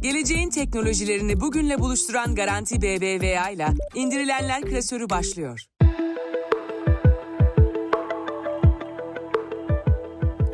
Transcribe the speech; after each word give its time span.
Geleceğin 0.00 0.50
teknolojilerini 0.50 1.40
bugünle 1.40 1.78
buluşturan 1.78 2.34
Garanti 2.34 2.82
BBVA 2.82 3.50
ile 3.50 3.66
indirilenler 3.94 4.62
klasörü 4.62 5.10
başlıyor. 5.10 5.64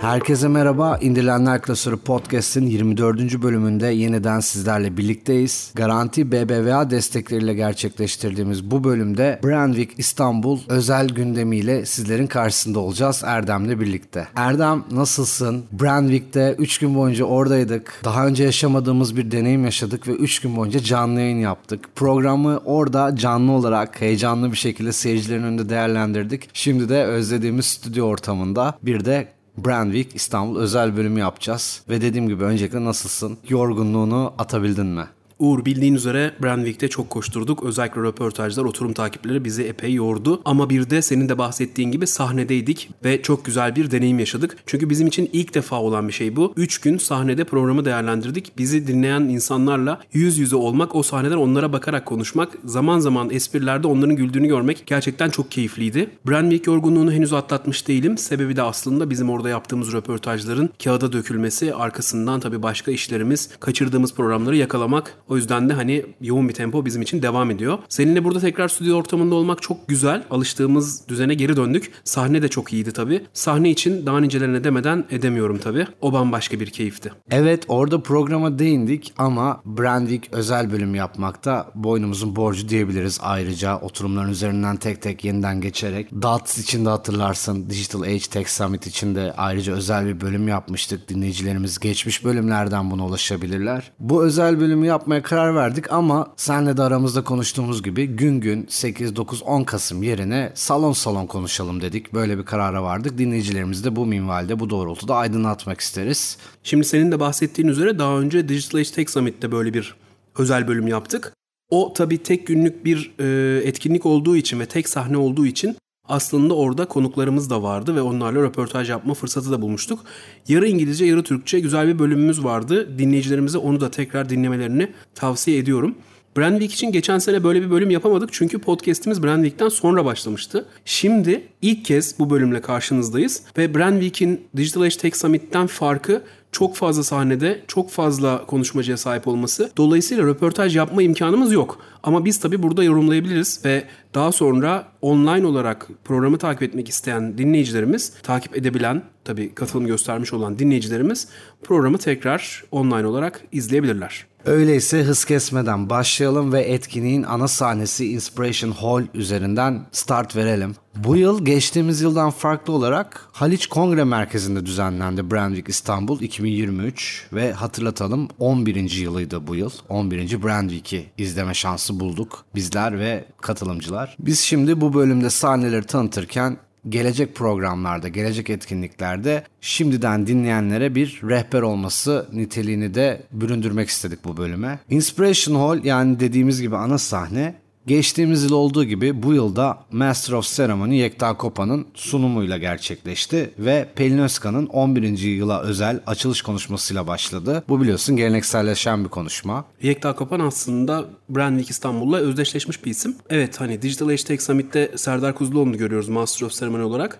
Herkese 0.04 0.48
merhaba. 0.48 0.98
İndirilenler 1.00 1.62
Klasörü 1.62 1.96
Podcast'in 1.96 2.66
24. 2.66 3.42
bölümünde 3.42 3.86
yeniden 3.86 4.40
sizlerle 4.40 4.96
birlikteyiz. 4.96 5.72
Garanti 5.74 6.32
BBVA 6.32 6.90
destekleriyle 6.90 7.54
gerçekleştirdiğimiz 7.54 8.70
bu 8.70 8.84
bölümde 8.84 9.40
Brandwick 9.44 9.94
İstanbul 9.98 10.58
özel 10.68 11.08
gündemiyle 11.08 11.86
sizlerin 11.86 12.26
karşısında 12.26 12.78
olacağız 12.80 13.22
Erdem'le 13.26 13.80
birlikte. 13.80 14.28
Erdem 14.36 14.84
nasılsın? 14.90 15.64
Brandwick'te 15.72 16.54
3 16.58 16.78
gün 16.78 16.94
boyunca 16.94 17.24
oradaydık. 17.24 18.00
Daha 18.04 18.26
önce 18.26 18.44
yaşamadığımız 18.44 19.16
bir 19.16 19.30
deneyim 19.30 19.64
yaşadık 19.64 20.08
ve 20.08 20.12
3 20.12 20.40
gün 20.40 20.56
boyunca 20.56 20.80
canlı 20.80 21.20
yayın 21.20 21.38
yaptık. 21.38 21.88
Programı 21.94 22.60
orada 22.64 23.16
canlı 23.16 23.52
olarak 23.52 24.00
heyecanlı 24.00 24.52
bir 24.52 24.56
şekilde 24.56 24.92
seyircilerin 24.92 25.42
önünde 25.42 25.68
değerlendirdik. 25.68 26.48
Şimdi 26.52 26.88
de 26.88 27.04
özlediğimiz 27.04 27.66
stüdyo 27.66 28.06
ortamında 28.06 28.78
bir 28.82 29.04
de 29.04 29.34
Brandwick 29.58 30.14
İstanbul 30.16 30.60
özel 30.60 30.96
bölümü 30.96 31.20
yapacağız. 31.20 31.82
Ve 31.88 32.00
dediğim 32.00 32.28
gibi 32.28 32.44
öncelikle 32.44 32.84
nasılsın? 32.84 33.38
Yorgunluğunu 33.48 34.34
atabildin 34.38 34.86
mi? 34.86 35.04
Uğur 35.38 35.64
bildiğin 35.64 35.94
üzere 35.94 36.34
Brandwick'te 36.42 36.88
çok 36.88 37.10
koşturduk. 37.10 37.62
Özellikle 37.62 38.02
röportajlar, 38.02 38.64
oturum 38.64 38.92
takipleri 38.92 39.44
bizi 39.44 39.62
epey 39.62 39.94
yordu. 39.94 40.42
Ama 40.44 40.70
bir 40.70 40.90
de 40.90 41.02
senin 41.02 41.28
de 41.28 41.38
bahsettiğin 41.38 41.90
gibi 41.90 42.06
sahnedeydik 42.06 42.90
ve 43.04 43.22
çok 43.22 43.44
güzel 43.44 43.76
bir 43.76 43.90
deneyim 43.90 44.18
yaşadık. 44.18 44.56
Çünkü 44.66 44.90
bizim 44.90 45.06
için 45.06 45.30
ilk 45.32 45.54
defa 45.54 45.80
olan 45.80 46.08
bir 46.08 46.12
şey 46.12 46.36
bu. 46.36 46.52
3 46.56 46.80
gün 46.80 46.98
sahnede 46.98 47.44
programı 47.44 47.84
değerlendirdik. 47.84 48.58
Bizi 48.58 48.86
dinleyen 48.86 49.20
insanlarla 49.20 50.00
yüz 50.12 50.38
yüze 50.38 50.56
olmak, 50.56 50.94
o 50.94 51.02
sahneden 51.02 51.36
onlara 51.36 51.72
bakarak 51.72 52.06
konuşmak, 52.06 52.48
zaman 52.64 52.98
zaman 52.98 53.30
esprilerde 53.30 53.86
onların 53.86 54.16
güldüğünü 54.16 54.46
görmek 54.46 54.86
gerçekten 54.86 55.30
çok 55.30 55.50
keyifliydi. 55.50 56.10
Brandwick 56.28 56.66
yorgunluğunu 56.66 57.12
henüz 57.12 57.32
atlatmış 57.32 57.88
değilim. 57.88 58.18
Sebebi 58.18 58.56
de 58.56 58.62
aslında 58.62 59.10
bizim 59.10 59.30
orada 59.30 59.48
yaptığımız 59.48 59.92
röportajların 59.92 60.70
kağıda 60.84 61.12
dökülmesi, 61.12 61.74
arkasından 61.74 62.40
tabii 62.40 62.62
başka 62.62 62.90
işlerimiz, 62.90 63.50
kaçırdığımız 63.60 64.14
programları 64.14 64.56
yakalamak. 64.56 65.18
O 65.28 65.36
yüzden 65.36 65.68
de 65.68 65.72
hani 65.72 66.06
yoğun 66.20 66.48
bir 66.48 66.54
tempo 66.54 66.84
bizim 66.84 67.02
için 67.02 67.22
devam 67.22 67.50
ediyor. 67.50 67.78
Seninle 67.88 68.24
burada 68.24 68.40
tekrar 68.40 68.68
stüdyo 68.68 68.96
ortamında 68.96 69.34
olmak 69.34 69.62
çok 69.62 69.88
güzel. 69.88 70.22
Alıştığımız 70.30 71.08
düzene 71.08 71.34
geri 71.34 71.56
döndük. 71.56 71.92
Sahne 72.04 72.42
de 72.42 72.48
çok 72.48 72.72
iyiydi 72.72 72.92
tabii. 72.92 73.26
Sahne 73.32 73.70
için 73.70 74.06
daha 74.06 74.20
nicelerine 74.20 74.64
demeden 74.64 75.04
edemiyorum 75.10 75.58
tabii. 75.58 75.86
O 76.00 76.12
bambaşka 76.12 76.60
bir 76.60 76.70
keyifti. 76.70 77.12
Evet 77.30 77.64
orada 77.68 78.00
programa 78.02 78.58
değindik 78.58 79.12
ama 79.18 79.62
Brandwick 79.64 80.28
özel 80.32 80.72
bölüm 80.72 80.94
yapmakta 80.94 81.70
boynumuzun 81.74 82.36
borcu 82.36 82.68
diyebiliriz 82.68 83.18
ayrıca 83.22 83.78
oturumların 83.80 84.30
üzerinden 84.30 84.76
tek 84.76 85.02
tek 85.02 85.24
yeniden 85.24 85.60
geçerek. 85.60 86.12
DATS 86.12 86.58
için 86.58 86.84
de 86.84 86.88
hatırlarsın 86.88 87.70
Digital 87.70 88.02
Age 88.02 88.18
Tech 88.18 88.48
Summit 88.48 88.86
için 88.86 89.14
de 89.14 89.34
ayrıca 89.36 89.72
özel 89.72 90.06
bir 90.06 90.20
bölüm 90.20 90.48
yapmıştık. 90.48 91.08
Dinleyicilerimiz 91.08 91.78
geçmiş 91.78 92.24
bölümlerden 92.24 92.90
buna 92.90 93.06
ulaşabilirler. 93.06 93.90
Bu 93.98 94.24
özel 94.24 94.60
bölümü 94.60 94.86
yapmaya 94.86 95.13
karar 95.22 95.54
verdik 95.54 95.92
ama 95.92 96.32
senle 96.36 96.76
de 96.76 96.82
aramızda 96.82 97.24
konuştuğumuz 97.24 97.82
gibi 97.82 98.06
gün 98.06 98.40
gün 98.40 98.66
8, 98.68 99.16
9, 99.16 99.42
10 99.42 99.64
Kasım 99.64 100.02
yerine 100.02 100.52
salon 100.54 100.92
salon 100.92 101.26
konuşalım 101.26 101.80
dedik. 101.80 102.14
Böyle 102.14 102.38
bir 102.38 102.44
karara 102.44 102.82
vardık. 102.82 103.18
Dinleyicilerimizi 103.18 103.84
de 103.84 103.96
bu 103.96 104.06
minvalde 104.06 104.60
bu 104.60 104.70
doğrultuda 104.70 105.16
aydınlatmak 105.16 105.80
isteriz. 105.80 106.38
Şimdi 106.62 106.84
senin 106.84 107.12
de 107.12 107.20
bahsettiğin 107.20 107.68
üzere 107.68 107.98
daha 107.98 108.18
önce 108.18 108.48
Digital 108.48 108.78
Age 108.78 108.90
Tech 108.90 109.10
Summit'te 109.10 109.52
böyle 109.52 109.74
bir 109.74 109.94
özel 110.38 110.68
bölüm 110.68 110.88
yaptık. 110.88 111.32
O 111.70 111.92
tabii 111.92 112.22
tek 112.22 112.46
günlük 112.46 112.84
bir 112.84 113.12
e, 113.18 113.58
etkinlik 113.64 114.06
olduğu 114.06 114.36
için 114.36 114.60
ve 114.60 114.66
tek 114.66 114.88
sahne 114.88 115.16
olduğu 115.16 115.46
için 115.46 115.76
aslında 116.08 116.54
orada 116.54 116.84
konuklarımız 116.84 117.50
da 117.50 117.62
vardı 117.62 117.96
ve 117.96 118.02
onlarla 118.02 118.42
röportaj 118.42 118.90
yapma 118.90 119.14
fırsatı 119.14 119.52
da 119.52 119.62
bulmuştuk. 119.62 120.00
Yarı 120.48 120.68
İngilizce, 120.68 121.04
yarı 121.04 121.22
Türkçe 121.22 121.60
güzel 121.60 121.88
bir 121.88 121.98
bölümümüz 121.98 122.44
vardı. 122.44 122.98
Dinleyicilerimize 122.98 123.58
onu 123.58 123.80
da 123.80 123.90
tekrar 123.90 124.28
dinlemelerini 124.28 124.92
tavsiye 125.14 125.58
ediyorum. 125.58 125.94
Brandwick 126.36 126.74
için 126.74 126.92
geçen 126.92 127.18
sene 127.18 127.44
böyle 127.44 127.62
bir 127.62 127.70
bölüm 127.70 127.90
yapamadık 127.90 128.32
çünkü 128.32 128.58
podcast'imiz 128.58 129.22
Brandwick'ten 129.22 129.68
sonra 129.68 130.04
başlamıştı. 130.04 130.66
Şimdi 130.84 131.48
ilk 131.62 131.84
kez 131.84 132.18
bu 132.18 132.30
bölümle 132.30 132.60
karşınızdayız 132.60 133.42
ve 133.58 133.74
Brandwick'in 133.74 134.40
Digital 134.56 134.82
Age 134.82 134.96
Tech 134.96 135.16
Summit'ten 135.16 135.66
farkı 135.66 136.22
çok 136.54 136.76
fazla 136.76 137.02
sahnede, 137.02 137.60
çok 137.68 137.90
fazla 137.90 138.46
konuşmacıya 138.46 138.96
sahip 138.96 139.28
olması. 139.28 139.70
Dolayısıyla 139.76 140.24
röportaj 140.24 140.76
yapma 140.76 141.02
imkanımız 141.02 141.52
yok. 141.52 141.78
Ama 142.02 142.24
biz 142.24 142.40
tabii 142.40 142.62
burada 142.62 142.84
yorumlayabiliriz 142.84 143.64
ve 143.64 143.84
daha 144.14 144.32
sonra 144.32 144.88
online 145.02 145.46
olarak 145.46 145.88
programı 146.04 146.38
takip 146.38 146.62
etmek 146.62 146.88
isteyen 146.88 147.38
dinleyicilerimiz, 147.38 148.12
takip 148.22 148.56
edebilen, 148.56 149.02
tabii 149.24 149.54
katılım 149.54 149.86
göstermiş 149.86 150.32
olan 150.32 150.58
dinleyicilerimiz 150.58 151.28
programı 151.62 151.98
tekrar 151.98 152.64
online 152.70 153.06
olarak 153.06 153.40
izleyebilirler. 153.52 154.26
Öyleyse 154.46 155.02
hız 155.02 155.24
kesmeden 155.24 155.90
başlayalım 155.90 156.52
ve 156.52 156.60
etkinliğin 156.60 157.22
ana 157.22 157.48
sahnesi 157.48 158.12
Inspiration 158.12 158.70
Hall 158.70 159.02
üzerinden 159.14 159.86
start 159.92 160.36
verelim. 160.36 160.74
Bu 160.96 161.16
yıl 161.16 161.44
geçtiğimiz 161.44 162.00
yıldan 162.00 162.30
farklı 162.30 162.72
olarak 162.72 163.28
Haliç 163.32 163.66
Kongre 163.66 164.04
Merkezi'nde 164.04 164.66
düzenlendi 164.66 165.30
Brandwick 165.30 165.68
İstanbul 165.68 166.20
2023 166.20 167.28
ve 167.32 167.52
hatırlatalım 167.52 168.28
11. 168.38 168.90
yılıydı 168.90 169.46
bu 169.46 169.54
yıl. 169.54 169.70
11. 169.88 170.42
Brandwick'i 170.42 171.06
izleme 171.18 171.54
şansı 171.54 172.00
bulduk 172.00 172.44
bizler 172.54 172.98
ve 172.98 173.24
katılımcılar. 173.40 174.16
Biz 174.18 174.40
şimdi 174.40 174.80
bu 174.80 174.94
bölümde 174.94 175.30
sahneleri 175.30 175.86
tanıtırken 175.86 176.56
gelecek 176.88 177.34
programlarda, 177.34 178.08
gelecek 178.08 178.50
etkinliklerde 178.50 179.44
şimdiden 179.60 180.26
dinleyenlere 180.26 180.94
bir 180.94 181.20
rehber 181.28 181.62
olması 181.62 182.28
niteliğini 182.32 182.94
de 182.94 183.22
büründürmek 183.32 183.88
istedik 183.88 184.24
bu 184.24 184.36
bölüme. 184.36 184.78
Inspiration 184.90 185.54
Hall 185.54 185.84
yani 185.84 186.20
dediğimiz 186.20 186.62
gibi 186.62 186.76
ana 186.76 186.98
sahne 186.98 187.54
Geçtiğimiz 187.86 188.44
yıl 188.44 188.52
olduğu 188.52 188.84
gibi 188.84 189.22
bu 189.22 189.34
yılda 189.34 189.78
Master 189.92 190.32
of 190.32 190.46
Ceremony 190.46 190.96
Yekta 190.96 191.36
Kopa'nın 191.36 191.86
sunumuyla 191.94 192.58
gerçekleşti 192.58 193.50
ve 193.58 193.88
Pelin 193.96 194.18
Özkan'ın 194.18 194.66
11. 194.66 195.18
yıla 195.18 195.62
özel 195.62 196.00
açılış 196.06 196.42
konuşmasıyla 196.42 197.06
başladı. 197.06 197.64
Bu 197.68 197.80
biliyorsun 197.80 198.16
gelenekselleşen 198.16 199.04
bir 199.04 199.08
konuşma. 199.08 199.64
Yekta 199.82 200.14
Kopan 200.14 200.40
aslında 200.40 201.04
Brandwick 201.28 201.70
İstanbul'la 201.70 202.16
özdeşleşmiş 202.16 202.84
bir 202.84 202.90
isim. 202.90 203.16
Evet 203.30 203.60
hani 203.60 203.82
Digital 203.82 204.08
Age 204.08 204.24
Tech 204.24 204.40
Summit'te 204.40 204.92
Serdar 204.96 205.34
Kuzuloğlu'nu 205.34 205.76
görüyoruz 205.76 206.08
Master 206.08 206.46
of 206.46 206.52
Ceremony 206.52 206.82
olarak. 206.82 207.18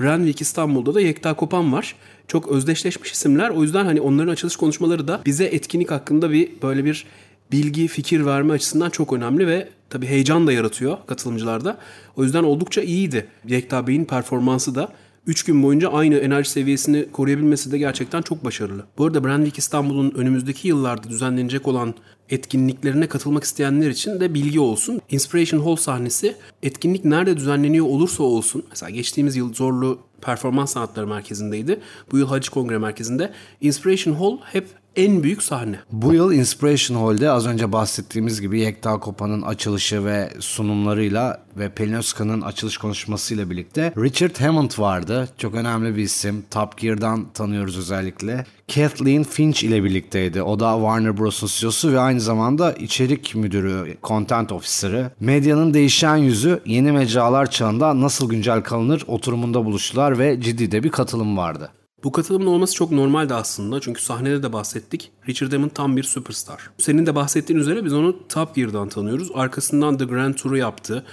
Brandwick 0.00 0.40
İstanbul'da 0.40 0.94
da 0.94 1.00
Yekta 1.00 1.34
Kopan 1.34 1.72
var. 1.72 1.94
Çok 2.28 2.48
özdeşleşmiş 2.48 3.12
isimler. 3.12 3.50
O 3.50 3.62
yüzden 3.62 3.84
hani 3.84 4.00
onların 4.00 4.32
açılış 4.32 4.56
konuşmaları 4.56 5.08
da 5.08 5.22
bize 5.26 5.44
etkinlik 5.44 5.90
hakkında 5.90 6.30
bir 6.30 6.62
böyle 6.62 6.84
bir 6.84 7.06
bilgi, 7.54 7.88
fikir 7.88 8.26
verme 8.26 8.52
açısından 8.52 8.90
çok 8.90 9.12
önemli 9.12 9.46
ve 9.46 9.68
tabii 9.90 10.06
heyecan 10.06 10.46
da 10.46 10.52
yaratıyor 10.52 10.96
katılımcılarda. 11.06 11.78
O 12.16 12.24
yüzden 12.24 12.44
oldukça 12.44 12.82
iyiydi. 12.82 13.26
Yekta 13.48 13.86
Bey'in 13.86 14.04
performansı 14.04 14.74
da 14.74 14.92
3 15.26 15.42
gün 15.42 15.62
boyunca 15.62 15.88
aynı 15.88 16.14
enerji 16.14 16.50
seviyesini 16.50 17.06
koruyabilmesi 17.12 17.72
de 17.72 17.78
gerçekten 17.78 18.22
çok 18.22 18.44
başarılı. 18.44 18.84
Bu 18.98 19.04
arada 19.04 19.24
Brandwick 19.24 19.58
İstanbul'un 19.58 20.10
önümüzdeki 20.10 20.68
yıllarda 20.68 21.08
düzenlenecek 21.08 21.68
olan 21.68 21.94
etkinliklerine 22.30 23.06
katılmak 23.06 23.44
isteyenler 23.44 23.90
için 23.90 24.20
de 24.20 24.34
bilgi 24.34 24.60
olsun. 24.60 25.00
Inspiration 25.10 25.60
Hall 25.60 25.76
sahnesi 25.76 26.36
etkinlik 26.62 27.04
nerede 27.04 27.36
düzenleniyor 27.36 27.86
olursa 27.86 28.22
olsun. 28.22 28.64
Mesela 28.70 28.90
geçtiğimiz 28.90 29.36
yıl 29.36 29.54
Zorlu 29.54 29.98
Performans 30.20 30.72
Sanatları 30.72 31.06
Merkezi'ndeydi. 31.06 31.80
Bu 32.12 32.18
yıl 32.18 32.28
Hacı 32.28 32.50
Kongre 32.50 32.78
Merkezi'nde. 32.78 33.32
Inspiration 33.60 34.14
Hall 34.14 34.38
hep 34.52 34.66
en 34.96 35.22
büyük 35.22 35.42
sahne. 35.42 35.78
Bu 35.92 36.14
yıl 36.14 36.32
Inspiration 36.32 36.98
Hall'de 36.98 37.30
az 37.30 37.46
önce 37.46 37.72
bahsettiğimiz 37.72 38.40
gibi 38.40 38.60
Yekta 38.60 39.00
Kopa'nın 39.00 39.42
açılışı 39.42 40.04
ve 40.04 40.32
sunumlarıyla 40.40 41.44
ve 41.56 41.68
Pelin 41.68 41.92
Özkan'ın 41.92 42.40
açılış 42.40 42.78
konuşmasıyla 42.78 43.50
birlikte 43.50 43.92
Richard 43.96 44.40
Hammond 44.40 44.70
vardı. 44.78 45.28
Çok 45.38 45.54
önemli 45.54 45.96
bir 45.96 46.02
isim. 46.02 46.44
Top 46.50 46.78
Gear'dan 46.78 47.26
tanıyoruz 47.34 47.78
özellikle. 47.78 48.46
Kathleen 48.74 49.22
Finch 49.22 49.64
ile 49.64 49.84
birlikteydi. 49.84 50.42
O 50.42 50.60
da 50.60 50.74
Warner 50.74 51.18
Bros'un 51.18 51.46
CEO'su 51.46 51.92
ve 51.92 52.00
aynı 52.00 52.20
zamanda 52.20 52.72
içerik 52.72 53.34
müdürü, 53.34 53.96
content 54.02 54.52
officer'ı. 54.52 55.10
Medyanın 55.20 55.74
değişen 55.74 56.16
yüzü 56.16 56.60
yeni 56.66 56.92
mecralar 56.92 57.50
çağında 57.50 58.00
nasıl 58.00 58.30
güncel 58.30 58.62
kalınır 58.62 59.04
oturumunda 59.06 59.64
buluştular 59.64 60.18
ve 60.18 60.40
ciddi 60.40 60.72
de 60.72 60.82
bir 60.82 60.90
katılım 60.90 61.36
vardı. 61.36 61.70
Bu 62.04 62.12
katılımın 62.12 62.46
olması 62.46 62.74
çok 62.74 62.92
normaldi 62.92 63.34
aslında 63.34 63.80
çünkü 63.80 64.02
sahnede 64.02 64.42
de 64.42 64.52
bahsettik. 64.52 65.10
Richard 65.28 65.52
Hammond 65.52 65.70
tam 65.70 65.96
bir 65.96 66.02
süperstar. 66.02 66.70
Senin 66.78 67.06
de 67.06 67.14
bahsettiğin 67.14 67.60
üzere 67.60 67.84
biz 67.84 67.92
onu 67.92 68.28
Top 68.28 68.54
Gear'dan 68.54 68.88
tanıyoruz. 68.88 69.30
Arkasından 69.34 69.98
The 69.98 70.04
Grand 70.04 70.34
Tour'u 70.34 70.56
yaptı. 70.56 71.04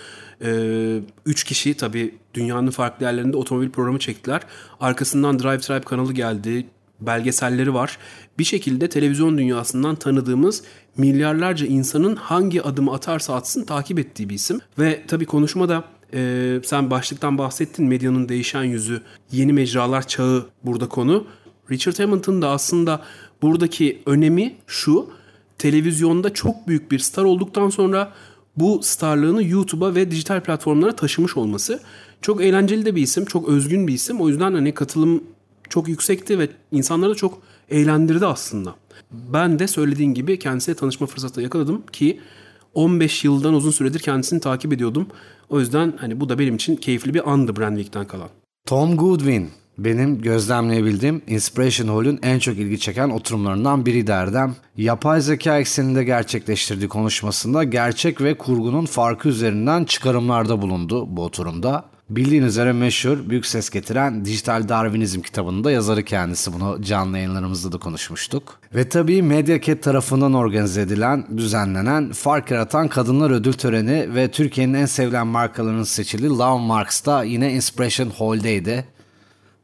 Ee, 0.41 0.99
üç 1.25 1.43
kişi 1.43 1.77
tabii 1.77 2.15
dünyanın 2.33 2.71
farklı 2.71 3.05
yerlerinde 3.05 3.37
otomobil 3.37 3.69
programı 3.69 3.99
çektiler. 3.99 4.41
Arkasından 4.79 5.39
Drive 5.39 5.59
Tribe 5.59 5.81
kanalı 5.81 6.13
geldi. 6.13 6.67
belgeselleri 6.99 7.73
var. 7.73 7.97
Bir 8.39 8.43
şekilde 8.43 8.89
televizyon 8.89 9.37
dünyasından 9.37 9.95
tanıdığımız 9.95 10.63
milyarlarca 10.97 11.67
insanın 11.67 12.15
hangi 12.15 12.61
adımı 12.61 12.93
atarsa 12.93 13.35
atsın 13.35 13.63
takip 13.63 13.99
ettiği 13.99 14.29
bir 14.29 14.35
isim. 14.35 14.59
Ve 14.79 15.03
tabii 15.07 15.25
konuşmada 15.25 15.83
e, 16.13 16.59
sen 16.63 16.89
başlıktan 16.91 17.37
bahsettin 17.37 17.87
medyanın 17.87 18.29
değişen 18.29 18.63
yüzü, 18.63 19.01
yeni 19.31 19.53
mecralar 19.53 20.07
çağı 20.07 20.45
burada 20.63 20.89
konu. 20.89 21.25
Richard 21.71 21.99
Hamilton 21.99 22.41
da 22.41 22.49
aslında 22.49 23.01
buradaki 23.41 24.01
önemi 24.05 24.55
şu. 24.67 25.09
Televizyonda 25.57 26.33
çok 26.33 26.67
büyük 26.67 26.91
bir 26.91 26.99
star 26.99 27.23
olduktan 27.23 27.69
sonra 27.69 28.13
bu 28.57 28.79
starlığını 28.83 29.43
YouTube'a 29.43 29.95
ve 29.95 30.11
dijital 30.11 30.41
platformlara 30.41 30.95
taşımış 30.95 31.37
olması. 31.37 31.79
Çok 32.21 32.41
eğlenceli 32.41 32.85
de 32.85 32.95
bir 32.95 33.01
isim, 33.01 33.25
çok 33.25 33.49
özgün 33.49 33.87
bir 33.87 33.93
isim. 33.93 34.21
O 34.21 34.29
yüzden 34.29 34.53
hani 34.53 34.73
katılım 34.73 35.23
çok 35.69 35.87
yüksekti 35.87 36.39
ve 36.39 36.49
insanları 36.71 37.11
da 37.11 37.15
çok 37.15 37.41
eğlendirdi 37.69 38.25
aslında. 38.25 38.75
Ben 39.11 39.59
de 39.59 39.67
söylediğin 39.67 40.13
gibi 40.13 40.39
kendisiyle 40.39 40.77
tanışma 40.77 41.07
fırsatı 41.07 41.41
yakaladım 41.41 41.83
ki 41.91 42.19
15 42.73 43.23
yıldan 43.23 43.53
uzun 43.53 43.71
süredir 43.71 43.99
kendisini 43.99 44.39
takip 44.39 44.73
ediyordum. 44.73 45.07
O 45.49 45.59
yüzden 45.59 45.93
hani 45.97 46.19
bu 46.19 46.29
da 46.29 46.39
benim 46.39 46.55
için 46.55 46.75
keyifli 46.75 47.13
bir 47.13 47.31
andı 47.31 47.55
Brandwick'ten 47.55 48.05
kalan. 48.05 48.29
Tom 48.65 48.97
Goodwin 48.97 49.49
benim 49.77 50.21
gözlemleyebildiğim 50.21 51.21
Inspiration 51.27 51.87
Hall'ün 51.87 52.19
en 52.23 52.39
çok 52.39 52.57
ilgi 52.57 52.79
çeken 52.79 53.09
oturumlarından 53.09 53.85
biri 53.85 54.11
Erdem. 54.11 54.55
Yapay 54.77 55.21
zeka 55.21 55.59
ekseninde 55.59 56.03
gerçekleştirdiği 56.03 56.89
konuşmasında 56.89 57.63
gerçek 57.63 58.21
ve 58.21 58.37
kurgunun 58.37 58.85
farkı 58.85 59.29
üzerinden 59.29 59.83
çıkarımlarda 59.83 60.61
bulundu 60.61 61.17
bu 61.17 61.23
oturumda. 61.23 61.85
Bildiğin 62.15 62.43
üzere 62.43 62.73
meşhur, 62.73 63.29
büyük 63.29 63.45
ses 63.45 63.69
getiren 63.69 64.25
Dijital 64.25 64.69
Darwinizm 64.69 65.21
kitabının 65.21 65.63
da 65.63 65.71
yazarı 65.71 66.03
kendisi. 66.03 66.53
Bunu 66.53 66.81
canlı 66.81 67.17
yayınlarımızda 67.17 67.71
da 67.71 67.77
konuşmuştuk. 67.77 68.59
Ve 68.75 68.89
tabii 68.89 69.21
Mediaket 69.21 69.83
tarafından 69.83 70.33
organize 70.33 70.81
edilen, 70.81 71.27
düzenlenen, 71.37 72.11
fark 72.11 72.51
yaratan 72.51 72.87
kadınlar 72.87 73.31
ödül 73.31 73.53
töreni 73.53 74.15
ve 74.15 74.31
Türkiye'nin 74.31 74.73
en 74.73 74.85
sevilen 74.85 75.27
markalarının 75.27 75.83
seçildiği 75.83 76.29
Love 76.29 76.61
Marks 76.61 77.05
da 77.05 77.23
yine 77.23 77.53
Inspiration 77.53 78.09
Hall'deydi. 78.09 78.85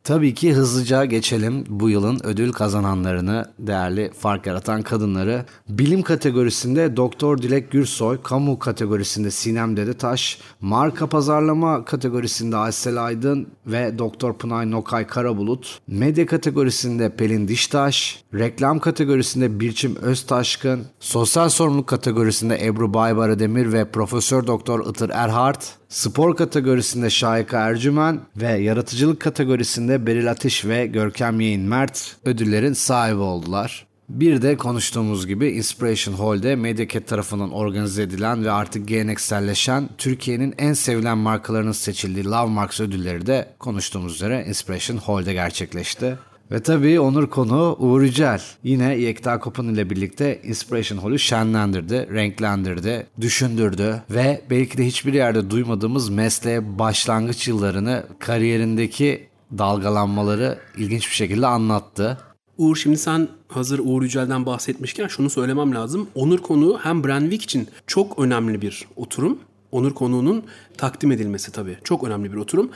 Tabii 0.07 0.33
ki 0.33 0.54
hızlıca 0.54 1.06
geçelim 1.06 1.63
bu 1.69 1.89
yılın 1.89 2.19
ödül 2.24 2.51
kazananlarını, 2.51 3.45
değerli 3.59 4.12
fark 4.19 4.45
yaratan 4.45 4.81
kadınları. 4.81 5.45
Bilim 5.69 6.01
kategorisinde 6.01 6.98
Doktor 6.98 7.38
Dilek 7.38 7.71
Gürsoy, 7.71 8.21
kamu 8.24 8.59
kategorisinde 8.59 9.31
Sinem 9.31 9.77
Dedetaş, 9.77 10.39
marka 10.62 11.07
pazarlama 11.07 11.86
kategorisinde 11.86 12.57
Aysel 12.57 13.06
Aydın 13.06 13.48
ve 13.65 14.00
Doktor 14.00 14.33
Pınay 14.33 14.71
Nokay 14.71 15.07
Karabulut, 15.07 15.80
medya 15.88 16.25
kategorisinde 16.25 17.15
Pelin 17.15 17.48
Diştaş, 17.48 18.24
reklam 18.33 18.80
kategorisinde 18.80 19.60
Birçim 19.60 19.95
Öztaşkın, 19.95 20.86
sosyal 21.00 21.50
sorumluluk 21.50 21.88
kategorisinde 21.88 22.65
Ebru 22.65 22.94
Baybara 22.94 23.39
Demir 23.39 23.74
ve 23.74 23.92
Profesör 23.92 24.48
Doktor 24.48 24.89
Itır 24.89 25.10
Erhart, 25.10 25.77
Spor 25.89 26.36
kategorisinde 26.36 27.10
Şahika 27.10 27.57
Ercümen 27.60 28.19
ve 28.38 28.48
yaratıcılık 28.48 29.19
kategorisinde 29.19 30.07
Beril 30.07 30.31
Ateş 30.31 30.66
ve 30.66 30.88
Görkem 30.88 31.39
Yeğin 31.39 31.62
Mert 31.62 32.16
ödüllerin 32.25 32.74
sahibi 32.74 33.19
oldular. 33.19 33.88
Bir 34.10 34.42
de 34.42 34.57
konuştuğumuz 34.57 35.28
gibi 35.28 35.48
Inspiration 35.50 36.16
Hall'de 36.16 36.56
Mediaket 36.56 37.07
tarafından 37.07 37.51
organize 37.51 38.04
edilen 38.04 38.45
ve 38.45 38.51
artık 38.51 38.88
gelenekselleşen 38.88 39.89
Türkiye'nin 39.98 40.54
en 40.57 40.74
sevilen 40.74 41.18
markalarının 41.18 41.72
seçildiği 41.72 42.25
Love 42.25 42.51
Marks 42.51 42.80
ödülleri 42.80 43.25
de 43.25 43.48
konuştuğumuz 43.60 44.16
üzere 44.16 44.45
Inspiration 44.48 44.98
Hall'de 44.98 45.34
gerçekleşti. 45.34 46.18
Ve 46.51 46.59
tabii 46.59 46.99
onur 46.99 47.29
konu 47.29 47.75
Uğur 47.79 48.01
Yücel. 48.01 48.41
Yine 48.63 48.97
Yekta 48.97 49.39
Kopan 49.39 49.67
ile 49.67 49.89
birlikte 49.89 50.41
Inspiration 50.44 50.97
Hall'u 50.97 51.19
şenlendirdi, 51.19 52.09
renklendirdi, 52.13 53.07
düşündürdü 53.21 54.03
ve 54.09 54.41
belki 54.49 54.77
de 54.77 54.85
hiçbir 54.85 55.13
yerde 55.13 55.49
duymadığımız 55.49 56.09
mesleğe 56.09 56.79
başlangıç 56.79 57.47
yıllarını, 57.47 58.03
kariyerindeki 58.19 59.27
dalgalanmaları 59.57 60.59
ilginç 60.77 61.09
bir 61.09 61.15
şekilde 61.15 61.47
anlattı. 61.47 62.17
Uğur 62.57 62.75
şimdi 62.75 62.97
sen 62.97 63.27
hazır 63.47 63.79
Uğur 63.79 64.03
Yücel'den 64.03 64.45
bahsetmişken 64.45 65.07
şunu 65.07 65.29
söylemem 65.29 65.75
lazım. 65.75 66.07
Onur 66.15 66.39
konuğu 66.39 66.79
hem 66.83 67.03
Brandwick 67.03 67.43
için 67.43 67.67
çok 67.88 68.19
önemli 68.19 68.61
bir 68.61 68.88
oturum. 68.95 69.39
Onur 69.71 69.93
konuğunun 69.93 70.43
takdim 70.77 71.11
edilmesi 71.11 71.51
tabii. 71.51 71.77
Çok 71.83 72.03
önemli 72.03 72.31
bir 72.31 72.38
oturum. 72.38 72.69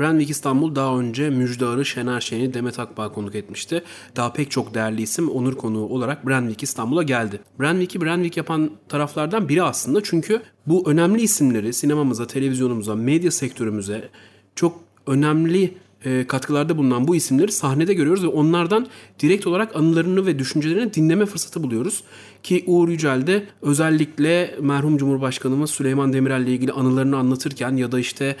Brandwick 0.00 0.30
İstanbul 0.30 0.74
daha 0.74 0.98
önce 0.98 1.30
Müjde 1.30 1.66
Arı, 1.66 1.84
Şener 1.84 2.20
Şen'i, 2.20 2.54
Demet 2.54 2.78
Akbağ 2.78 3.12
konuk 3.12 3.34
etmişti. 3.34 3.82
Daha 4.16 4.32
pek 4.32 4.50
çok 4.50 4.74
değerli 4.74 5.02
isim 5.02 5.28
onur 5.28 5.56
konuğu 5.56 5.86
olarak 5.88 6.26
Brandwick 6.26 6.62
İstanbul'a 6.62 7.02
geldi. 7.02 7.40
Brandwick'i 7.60 8.00
Brandwick 8.00 8.36
yapan 8.36 8.70
taraflardan 8.88 9.48
biri 9.48 9.62
aslında 9.62 10.02
çünkü 10.02 10.42
bu 10.66 10.90
önemli 10.90 11.22
isimleri 11.22 11.72
sinemamıza, 11.72 12.26
televizyonumuza, 12.26 12.94
medya 12.94 13.30
sektörümüze 13.30 14.08
çok 14.54 14.80
önemli 15.06 15.74
e, 16.04 16.26
katkılarda 16.26 16.76
bulunan 16.76 17.08
bu 17.08 17.16
isimleri 17.16 17.52
sahnede 17.52 17.94
görüyoruz 17.94 18.22
ve 18.24 18.28
onlardan 18.28 18.86
direkt 19.20 19.46
olarak 19.46 19.76
anılarını 19.76 20.26
ve 20.26 20.38
düşüncelerini 20.38 20.94
dinleme 20.94 21.26
fırsatı 21.26 21.62
buluyoruz. 21.62 22.04
Ki 22.42 22.64
Uğur 22.66 22.88
Yücel 22.88 23.26
de 23.26 23.46
özellikle 23.62 24.54
merhum 24.60 24.96
Cumhurbaşkanımız 24.96 25.70
Süleyman 25.70 26.12
Demirel 26.12 26.42
ile 26.42 26.52
ilgili 26.52 26.72
anılarını 26.72 27.16
anlatırken 27.16 27.76
ya 27.76 27.92
da 27.92 28.00
işte 28.00 28.36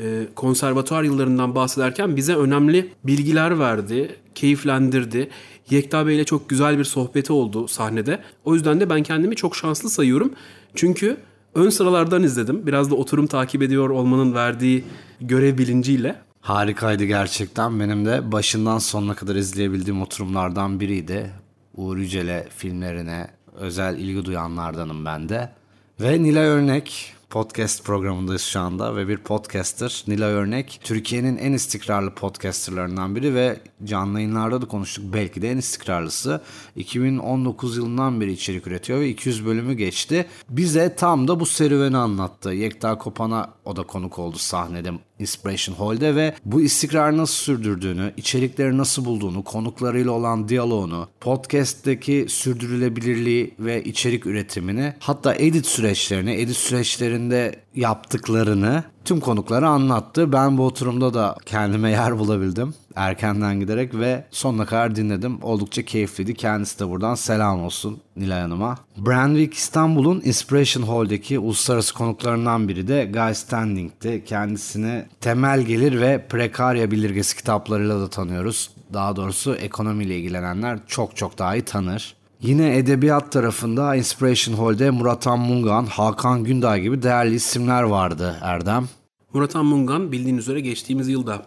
e, 0.00 0.26
konservatuar 0.34 1.02
yıllarından 1.02 1.54
bahsederken 1.54 2.16
bize 2.16 2.34
önemli 2.34 2.88
bilgiler 3.04 3.58
verdi, 3.58 4.16
keyiflendirdi. 4.34 5.28
Yekta 5.70 6.06
Bey 6.06 6.16
ile 6.16 6.24
çok 6.24 6.48
güzel 6.48 6.78
bir 6.78 6.84
sohbeti 6.84 7.32
oldu 7.32 7.68
sahnede. 7.68 8.18
O 8.44 8.54
yüzden 8.54 8.80
de 8.80 8.90
ben 8.90 9.02
kendimi 9.02 9.36
çok 9.36 9.56
şanslı 9.56 9.90
sayıyorum. 9.90 10.32
Çünkü 10.74 11.16
ön 11.54 11.70
sıralardan 11.70 12.22
izledim. 12.22 12.66
Biraz 12.66 12.90
da 12.90 12.94
oturum 12.94 13.26
takip 13.26 13.62
ediyor 13.62 13.90
olmanın 13.90 14.34
verdiği 14.34 14.84
görev 15.20 15.58
bilinciyle. 15.58 16.27
Harikaydı 16.40 17.04
gerçekten. 17.04 17.80
Benim 17.80 18.06
de 18.06 18.32
başından 18.32 18.78
sonuna 18.78 19.14
kadar 19.14 19.34
izleyebildiğim 19.34 20.02
oturumlardan 20.02 20.80
biriydi. 20.80 21.30
Uğur 21.76 21.96
Yücel'e, 21.96 22.48
filmlerine 22.56 23.30
özel 23.54 23.98
ilgi 23.98 24.24
duyanlardanım 24.24 25.04
ben 25.04 25.28
de. 25.28 25.52
Ve 26.00 26.22
Nilay 26.22 26.46
Örnek 26.46 27.14
podcast 27.30 27.84
programındayız 27.84 28.42
şu 28.42 28.60
anda 28.60 28.96
ve 28.96 29.08
bir 29.08 29.16
podcaster 29.16 30.04
Nilay 30.06 30.32
Örnek 30.32 30.80
Türkiye'nin 30.84 31.36
en 31.36 31.52
istikrarlı 31.52 32.14
podcasterlarından 32.14 33.16
biri 33.16 33.34
ve 33.34 33.60
canlı 33.84 34.20
yayınlarda 34.20 34.62
da 34.62 34.68
konuştuk 34.68 35.04
belki 35.12 35.42
de 35.42 35.50
en 35.50 35.56
istikrarlısı. 35.56 36.42
2019 36.76 37.76
yılından 37.76 38.20
beri 38.20 38.32
içerik 38.32 38.66
üretiyor 38.66 39.00
ve 39.00 39.08
200 39.08 39.46
bölümü 39.46 39.74
geçti. 39.74 40.26
Bize 40.48 40.96
tam 40.96 41.28
da 41.28 41.40
bu 41.40 41.46
serüveni 41.46 41.96
anlattı. 41.96 42.50
Yekta 42.50 42.98
Kopan'a 42.98 43.54
o 43.64 43.76
da 43.76 43.82
konuk 43.82 44.18
oldu 44.18 44.38
sahnede 44.38 44.92
Inspiration 45.18 45.74
Hall'de 45.74 46.14
ve 46.14 46.34
bu 46.44 46.60
istikrarı 46.60 47.16
nasıl 47.16 47.34
sürdürdüğünü, 47.34 48.12
içerikleri 48.16 48.78
nasıl 48.78 49.04
bulduğunu, 49.04 49.44
konuklarıyla 49.44 50.10
olan 50.12 50.48
diyaloğunu, 50.48 51.08
podcast'teki 51.20 52.26
sürdürülebilirliği 52.28 53.54
ve 53.58 53.84
içerik 53.84 54.26
üretimini, 54.26 54.94
hatta 54.98 55.34
edit 55.34 55.66
süreçlerini, 55.66 56.32
edit 56.32 56.56
süreçlerinde 56.56 57.54
yaptıklarını 57.74 58.84
tüm 59.04 59.20
konuklara 59.20 59.68
anlattı. 59.68 60.32
Ben 60.32 60.58
bu 60.58 60.66
oturumda 60.66 61.14
da 61.14 61.36
kendime 61.46 61.90
yer 61.90 62.18
bulabildim 62.18 62.74
erkenden 62.98 63.60
giderek 63.60 63.94
ve 63.94 64.24
sonuna 64.30 64.66
kadar 64.66 64.96
dinledim. 64.96 65.38
Oldukça 65.42 65.82
keyifliydi. 65.82 66.34
Kendisi 66.34 66.80
de 66.80 66.88
buradan 66.88 67.14
selam 67.14 67.62
olsun 67.62 68.00
Nilay 68.16 68.40
Hanım'a. 68.40 68.78
Brandwick 68.96 69.54
İstanbul'un 69.54 70.22
Inspiration 70.24 70.82
Hall'deki 70.82 71.38
uluslararası 71.38 71.94
konuklarından 71.94 72.68
biri 72.68 72.88
de 72.88 73.10
Guy 73.12 73.34
Standing'ti. 73.34 74.24
Kendisini 74.26 75.04
temel 75.20 75.62
gelir 75.62 76.00
ve 76.00 76.26
prekarya 76.28 76.90
bildirgesi 76.90 77.36
kitaplarıyla 77.36 78.00
da 78.00 78.10
tanıyoruz. 78.10 78.70
Daha 78.92 79.16
doğrusu 79.16 79.54
ekonomiyle 79.54 80.18
ilgilenenler 80.18 80.78
çok 80.86 81.16
çok 81.16 81.38
daha 81.38 81.56
iyi 81.56 81.62
tanır. 81.62 82.14
Yine 82.40 82.78
edebiyat 82.78 83.32
tarafında 83.32 83.96
Inspiration 83.96 84.56
Hall'de 84.56 84.90
Muratan 84.90 85.38
Mungan, 85.38 85.86
Hakan 85.86 86.44
Günday 86.44 86.80
gibi 86.80 87.02
değerli 87.02 87.34
isimler 87.34 87.82
vardı 87.82 88.38
Erdem. 88.42 88.88
Muratan 89.34 89.66
Mungan 89.66 90.12
bildiğin 90.12 90.36
üzere 90.36 90.60
geçtiğimiz 90.60 91.08
yılda 91.08 91.42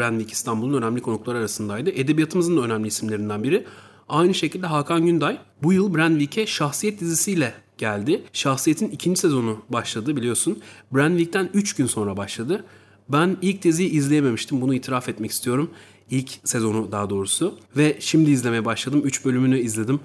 Brandwick 0.00 0.32
İstanbul'un 0.32 0.82
önemli 0.82 1.02
konukları 1.02 1.38
arasındaydı. 1.38 1.90
Edebiyatımızın 1.90 2.56
da 2.56 2.60
önemli 2.60 2.88
isimlerinden 2.88 3.42
biri. 3.42 3.64
Aynı 4.08 4.34
şekilde 4.34 4.66
Hakan 4.66 5.06
Günday 5.06 5.38
bu 5.62 5.72
yıl 5.72 5.94
Brandwick'e 5.94 6.46
Şahsiyet 6.46 7.00
dizisiyle 7.00 7.54
geldi. 7.78 8.22
Şahsiyet'in 8.32 8.90
ikinci 8.90 9.20
sezonu 9.20 9.58
başladı 9.68 10.16
biliyorsun. 10.16 10.58
Brandwick'ten 10.92 11.50
3 11.54 11.76
gün 11.76 11.86
sonra 11.86 12.16
başladı. 12.16 12.64
Ben 13.08 13.36
ilk 13.42 13.62
diziyi 13.62 13.90
izleyememiştim. 13.90 14.60
Bunu 14.60 14.74
itiraf 14.74 15.08
etmek 15.08 15.30
istiyorum. 15.30 15.70
İlk 16.10 16.30
sezonu 16.44 16.92
daha 16.92 17.10
doğrusu. 17.10 17.58
Ve 17.76 17.96
şimdi 18.00 18.30
izlemeye 18.30 18.64
başladım. 18.64 19.02
3 19.04 19.24
bölümünü 19.24 19.58
izledim. 19.58 20.00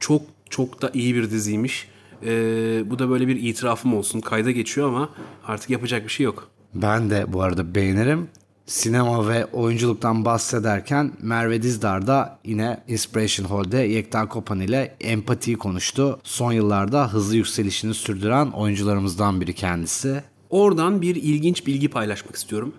Çok 0.00 0.22
çok 0.50 0.82
da 0.82 0.90
iyi 0.94 1.14
bir 1.14 1.30
diziymiş. 1.30 1.88
Ee, 2.24 2.82
bu 2.86 2.98
da 2.98 3.10
böyle 3.10 3.28
bir 3.28 3.42
itirafım 3.42 3.94
olsun. 3.94 4.20
Kayda 4.20 4.50
geçiyor 4.50 4.88
ama 4.88 5.08
artık 5.46 5.70
yapacak 5.70 6.04
bir 6.04 6.12
şey 6.12 6.24
yok. 6.24 6.48
Ben 6.74 7.10
de 7.10 7.32
bu 7.32 7.42
arada 7.42 7.74
beğenirim. 7.74 8.28
Sinema 8.66 9.28
ve 9.28 9.46
oyunculuktan 9.46 10.24
bahsederken 10.24 11.12
Merve 11.22 11.62
Dizdar 11.62 12.06
da 12.06 12.38
yine 12.44 12.80
Inspiration 12.88 13.46
Hall'de 13.46 13.78
Yekta 13.78 14.28
Kopan 14.28 14.60
ile 14.60 14.96
empatiyi 15.00 15.58
konuştu. 15.58 16.20
Son 16.22 16.52
yıllarda 16.52 17.12
hızlı 17.12 17.36
yükselişini 17.36 17.94
sürdüren 17.94 18.46
oyuncularımızdan 18.46 19.40
biri 19.40 19.54
kendisi. 19.54 20.22
Oradan 20.50 21.02
bir 21.02 21.16
ilginç 21.16 21.66
bilgi 21.66 21.88
paylaşmak 21.88 22.36
istiyorum. 22.36 22.74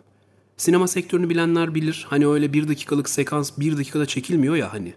Sinema 0.57 0.87
sektörünü 0.87 1.29
bilenler 1.29 1.75
bilir. 1.75 2.05
Hani 2.09 2.27
öyle 2.27 2.53
bir 2.53 2.67
dakikalık 2.67 3.09
sekans 3.09 3.51
bir 3.57 3.77
dakikada 3.77 4.05
çekilmiyor 4.05 4.55
ya 4.55 4.73
hani. 4.73 4.93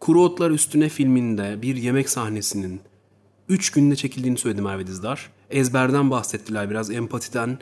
Kuru 0.00 0.22
Otlar 0.22 0.50
Üstüne 0.50 0.88
filminde 0.88 1.62
bir 1.62 1.76
yemek 1.76 2.10
sahnesinin 2.10 2.80
3 3.48 3.70
günde 3.70 3.96
çekildiğini 3.96 4.38
söyledi 4.38 4.62
Merve 4.62 4.86
Dizdar. 4.86 5.30
Ezberden 5.50 6.10
bahsettiler 6.10 6.70
biraz, 6.70 6.90
empatiden, 6.90 7.58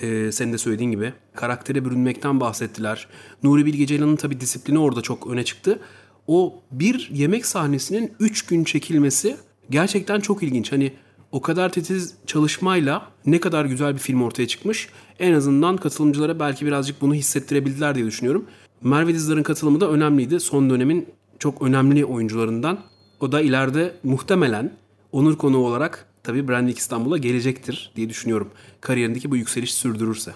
e, 0.00 0.32
senin 0.32 0.52
de 0.52 0.58
söylediğin 0.58 0.90
gibi. 0.90 1.12
Karaktere 1.34 1.84
bürünmekten 1.84 2.40
bahsettiler. 2.40 3.08
Nuri 3.42 3.66
Bilge 3.66 3.86
Ceylan'ın 3.86 4.16
tabii 4.16 4.40
disiplini 4.40 4.78
orada 4.78 5.00
çok 5.00 5.26
öne 5.26 5.44
çıktı. 5.44 5.78
O 6.26 6.62
bir 6.70 7.10
yemek 7.12 7.46
sahnesinin 7.46 8.12
3 8.20 8.46
gün 8.46 8.64
çekilmesi 8.64 9.36
gerçekten 9.70 10.20
çok 10.20 10.42
ilginç. 10.42 10.72
Hani 10.72 10.92
o 11.32 11.40
kadar 11.40 11.72
titiz 11.72 12.14
çalışmayla 12.26 13.08
ne 13.26 13.40
kadar 13.40 13.64
güzel 13.64 13.94
bir 13.94 13.98
film 13.98 14.22
ortaya 14.22 14.48
çıkmış. 14.48 14.88
En 15.18 15.32
azından 15.32 15.76
katılımcılara 15.76 16.40
belki 16.40 16.66
birazcık 16.66 17.00
bunu 17.00 17.14
hissettirebildiler 17.14 17.94
diye 17.94 18.06
düşünüyorum. 18.06 18.46
Merve 18.82 19.14
Dizdar'ın 19.14 19.42
katılımı 19.42 19.80
da 19.80 19.90
önemliydi. 19.90 20.40
Son 20.40 20.70
dönemin 20.70 21.08
çok 21.38 21.62
önemli 21.62 22.04
oyuncularından. 22.04 22.78
O 23.20 23.32
da 23.32 23.40
ileride 23.40 23.94
muhtemelen 24.02 24.72
onur 25.12 25.38
konuğu 25.38 25.66
olarak 25.66 26.06
tabii 26.24 26.48
Branding 26.48 26.78
İstanbul'a 26.78 27.18
gelecektir 27.18 27.92
diye 27.96 28.08
düşünüyorum. 28.08 28.50
Kariyerindeki 28.80 29.30
bu 29.30 29.36
yükseliş 29.36 29.74
sürdürürse. 29.74 30.32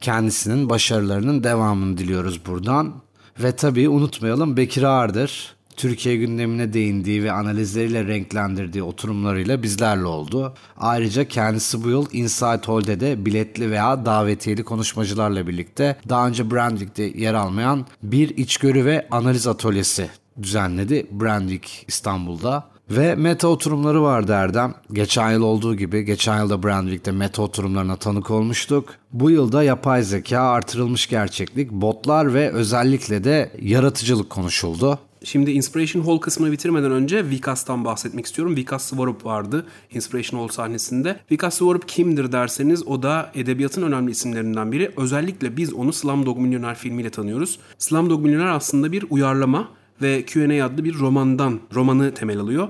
Kendisinin 0.00 0.70
başarılarının 0.70 1.44
devamını 1.44 1.98
diliyoruz 1.98 2.46
buradan. 2.46 2.94
Ve 3.42 3.56
tabii 3.56 3.88
unutmayalım 3.88 4.56
Bekir 4.56 4.82
Ağırdır. 4.82 5.58
Türkiye 5.76 6.16
gündemine 6.16 6.72
değindiği 6.72 7.24
ve 7.24 7.32
analizleriyle 7.32 8.04
renklendirdiği 8.04 8.82
oturumlarıyla 8.82 9.62
bizlerle 9.62 10.04
oldu. 10.04 10.54
Ayrıca 10.76 11.28
kendisi 11.28 11.84
bu 11.84 11.88
yıl 11.88 12.06
Inside 12.12 12.66
Hall'de 12.66 13.00
de 13.00 13.26
biletli 13.26 13.70
veya 13.70 14.06
davetiyeli 14.06 14.64
konuşmacılarla 14.64 15.46
birlikte 15.46 15.96
daha 16.08 16.28
önce 16.28 16.50
Brandwick'te 16.50 17.02
yer 17.02 17.34
almayan 17.34 17.86
bir 18.02 18.28
içgörü 18.28 18.84
ve 18.84 19.08
analiz 19.10 19.46
atölyesi 19.46 20.10
düzenledi 20.42 21.06
Brandwick 21.10 21.84
İstanbul'da. 21.88 22.70
Ve 22.90 23.14
meta 23.14 23.48
oturumları 23.48 24.02
vardı 24.02 24.32
Erdem. 24.32 24.74
Geçen 24.92 25.32
yıl 25.32 25.42
olduğu 25.42 25.76
gibi 25.76 26.04
geçen 26.04 26.38
yılda 26.38 26.62
Brandwick'te 26.62 27.12
meta 27.12 27.42
oturumlarına 27.42 27.96
tanık 27.96 28.30
olmuştuk. 28.30 28.94
Bu 29.12 29.30
yılda 29.30 29.62
yapay 29.62 30.02
zeka, 30.02 30.40
artırılmış 30.40 31.06
gerçeklik, 31.06 31.70
botlar 31.70 32.34
ve 32.34 32.50
özellikle 32.52 33.24
de 33.24 33.52
yaratıcılık 33.62 34.30
konuşuldu. 34.30 34.98
Şimdi 35.24 35.50
Inspiration 35.50 36.02
Hall 36.02 36.18
kısmını 36.18 36.52
bitirmeden 36.52 36.90
önce 36.90 37.30
Vikas'tan 37.30 37.84
bahsetmek 37.84 38.26
istiyorum. 38.26 38.56
Vikas 38.56 38.84
Svarup 38.84 39.24
vardı 39.24 39.66
Inspiration 39.90 40.40
Hall 40.40 40.48
sahnesinde. 40.48 41.20
Vikas 41.30 41.54
Svarup 41.54 41.88
kimdir 41.88 42.32
derseniz 42.32 42.86
o 42.86 43.02
da 43.02 43.30
edebiyatın 43.34 43.82
önemli 43.82 44.10
isimlerinden 44.10 44.72
biri. 44.72 44.92
Özellikle 44.96 45.56
biz 45.56 45.74
onu 45.74 45.92
Slumdog 45.92 46.38
Millionaire 46.38 46.78
filmiyle 46.78 47.10
tanıyoruz. 47.10 47.58
Slumdog 47.78 48.22
Millionaire 48.22 48.50
aslında 48.50 48.92
bir 48.92 49.04
uyarlama 49.10 49.68
ve 50.02 50.24
Q&A 50.24 50.64
adlı 50.66 50.84
bir 50.84 50.94
romandan, 50.94 51.60
romanı 51.74 52.14
temel 52.14 52.38
alıyor. 52.38 52.68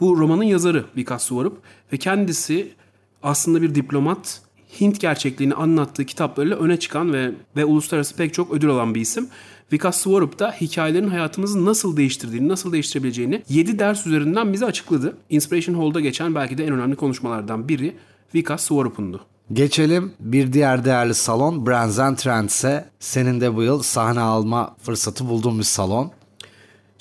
Bu 0.00 0.18
romanın 0.18 0.42
yazarı 0.42 0.84
Vikas 0.96 1.24
Svarup 1.24 1.58
ve 1.92 1.96
kendisi 1.96 2.72
aslında 3.22 3.62
bir 3.62 3.74
diplomat, 3.74 4.42
Hint 4.80 5.00
gerçekliğini 5.00 5.54
anlattığı 5.54 6.04
kitaplarıyla 6.04 6.56
öne 6.56 6.78
çıkan 6.78 7.12
ve 7.12 7.30
ve 7.56 7.64
uluslararası 7.64 8.16
pek 8.16 8.34
çok 8.34 8.52
ödül 8.52 8.70
alan 8.70 8.94
bir 8.94 9.00
isim. 9.00 9.28
Vikas 9.72 10.00
Svarup 10.00 10.38
da 10.38 10.52
hikayelerin 10.60 11.08
hayatımızı 11.08 11.64
nasıl 11.64 11.96
değiştirdiğini, 11.96 12.48
nasıl 12.48 12.72
değiştirebileceğini 12.72 13.42
7 13.48 13.78
ders 13.78 14.06
üzerinden 14.06 14.52
bize 14.52 14.66
açıkladı. 14.66 15.16
Inspiration 15.30 15.74
Hall'da 15.74 16.00
geçen 16.00 16.34
belki 16.34 16.58
de 16.58 16.64
en 16.64 16.72
önemli 16.72 16.96
konuşmalardan 16.96 17.68
biri 17.68 17.96
Vikas 18.34 18.64
Svarup'undu. 18.64 19.20
Geçelim 19.52 20.12
bir 20.20 20.52
diğer 20.52 20.84
değerli 20.84 21.14
salon 21.14 21.66
Brands 21.66 21.98
and 21.98 22.16
Trends'e. 22.16 22.88
Senin 23.00 23.40
de 23.40 23.56
bu 23.56 23.62
yıl 23.62 23.82
sahne 23.82 24.20
alma 24.20 24.76
fırsatı 24.82 25.28
bulduğun 25.28 25.58
bir 25.58 25.64
salon. 25.64 26.10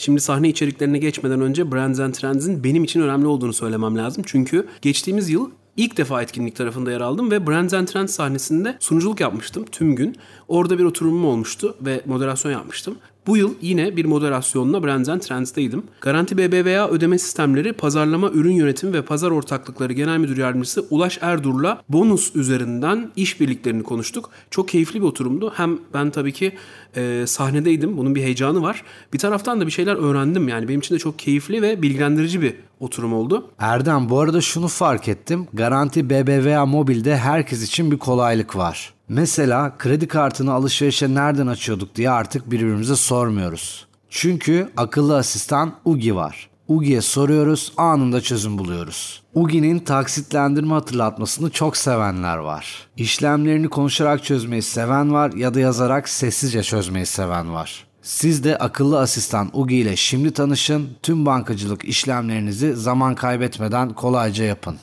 Şimdi 0.01 0.22
sahne 0.22 0.50
içeriklerine 0.50 0.98
geçmeden 0.98 1.41
önce 1.41 1.72
Brands 1.72 2.00
and 2.00 2.13
Trends'in 2.13 2.63
benim 2.63 2.84
için 2.84 3.01
önemli 3.01 3.27
olduğunu 3.27 3.53
söylemem 3.53 3.98
lazım. 3.98 4.24
Çünkü 4.27 4.68
geçtiğimiz 4.82 5.29
yıl 5.29 5.50
ilk 5.77 5.98
defa 5.98 6.22
etkinlik 6.22 6.56
tarafında 6.56 6.91
yer 6.91 7.01
aldım 7.01 7.32
ve 7.32 7.48
Brands 7.48 7.74
and 7.74 7.88
Trends 7.88 8.15
sahnesinde 8.15 8.77
sunuculuk 8.79 9.20
yapmıştım 9.20 9.65
tüm 9.72 9.96
gün. 9.96 10.15
Orada 10.48 10.79
bir 10.79 10.84
oturumum 10.84 11.25
olmuştu 11.25 11.75
ve 11.82 12.01
moderasyon 12.06 12.51
yapmıştım. 12.51 12.98
Bu 13.29 13.38
yıl 13.38 13.53
yine 13.62 13.98
bir 13.98 14.05
moderasyonla 14.05 14.83
Brands 14.83 15.09
and 15.09 15.21
Trends'teydim. 15.21 15.83
Garanti 16.01 16.38
BBVA 16.38 16.89
ödeme 16.89 17.19
sistemleri, 17.19 17.74
pazarlama, 17.74 18.29
ürün 18.29 18.53
yönetimi 18.53 18.93
ve 18.93 19.01
pazar 19.01 19.31
ortaklıkları 19.31 19.93
genel 19.93 20.17
müdür 20.17 20.38
yardımcısı 20.38 20.86
Ulaş 20.89 21.19
Erdur'la 21.21 21.81
bonus 21.89 22.36
üzerinden 22.36 23.12
işbirliklerini 23.15 23.83
konuştuk. 23.83 24.29
Çok 24.51 24.67
keyifli 24.67 25.01
bir 25.01 25.05
oturumdu. 25.05 25.53
Hem 25.55 25.79
ben 25.93 26.09
tabii 26.09 26.33
ki 26.33 26.51
e, 26.95 27.24
sahnedeydim. 27.27 27.98
Bunun 27.98 28.15
bir 28.15 28.24
heyecanı 28.24 28.62
var. 28.62 28.83
Bir 29.13 29.19
taraftan 29.19 29.62
da 29.62 29.65
bir 29.65 29.71
şeyler 29.71 29.95
öğrendim. 29.95 30.48
Yani 30.48 30.67
benim 30.67 30.79
için 30.79 30.95
de 30.95 31.00
çok 31.00 31.19
keyifli 31.19 31.62
ve 31.62 31.81
bilgilendirici 31.81 32.41
bir 32.41 32.55
oturum 32.79 33.13
oldu. 33.13 33.48
Erdem 33.59 34.09
bu 34.09 34.19
arada 34.19 34.41
şunu 34.41 34.67
fark 34.67 35.07
ettim. 35.07 35.48
Garanti 35.53 36.09
BBVA 36.09 36.65
Mobil'de 36.65 37.17
herkes 37.17 37.63
için 37.63 37.91
bir 37.91 37.98
kolaylık 37.98 38.55
var. 38.55 38.93
Mesela 39.10 39.78
kredi 39.78 40.08
kartını 40.08 40.54
alışverişe 40.54 41.13
nereden 41.13 41.48
açıyorduk 41.48 41.96
diye 41.96 42.10
artık 42.10 42.51
birbirimize 42.51 42.96
sormuyoruz. 42.96 43.88
Çünkü 44.10 44.70
akıllı 44.78 45.18
asistan 45.18 45.74
Ugi 45.86 46.16
var. 46.16 46.50
Ugi'ye 46.68 47.01
soruyoruz, 47.01 47.74
anında 47.78 48.22
çözüm 48.22 48.58
buluyoruz. 48.58 49.24
Ugi'nin 49.34 49.80
taksitlendirme 49.80 50.74
hatırlatmasını 50.74 51.50
çok 51.50 51.78
sevenler 51.78 52.38
var. 52.38 52.88
İşlemlerini 52.98 53.70
konuşarak 53.70 54.24
çözmeyi 54.24 54.62
seven 54.62 55.13
var 55.13 55.32
ya 55.34 55.54
da 55.54 55.60
yazarak 55.60 56.10
sessizce 56.10 56.63
çözmeyi 56.63 57.06
seven 57.06 57.54
var. 57.54 57.86
Siz 58.01 58.44
de 58.44 58.58
akıllı 58.58 59.00
asistan 59.00 59.50
Ugi 59.54 59.75
ile 59.75 59.96
şimdi 59.96 60.32
tanışın, 60.32 60.89
tüm 61.04 61.25
bankacılık 61.25 61.86
işlemlerinizi 61.86 62.75
zaman 62.75 63.16
kaybetmeden 63.16 63.94
kolayca 63.94 64.44
yapın. 64.44 64.78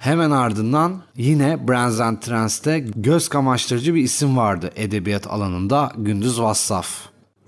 Hemen 0.00 0.30
ardından 0.30 1.02
yine 1.16 1.68
Brands 1.68 2.00
and 2.00 2.18
Trends'te 2.18 2.78
göz 2.78 3.28
kamaştırıcı 3.28 3.94
bir 3.94 4.02
isim 4.02 4.36
vardı 4.36 4.70
edebiyat 4.76 5.26
alanında 5.26 5.92
Gündüz 5.96 6.40
Vassaf. 6.40 6.88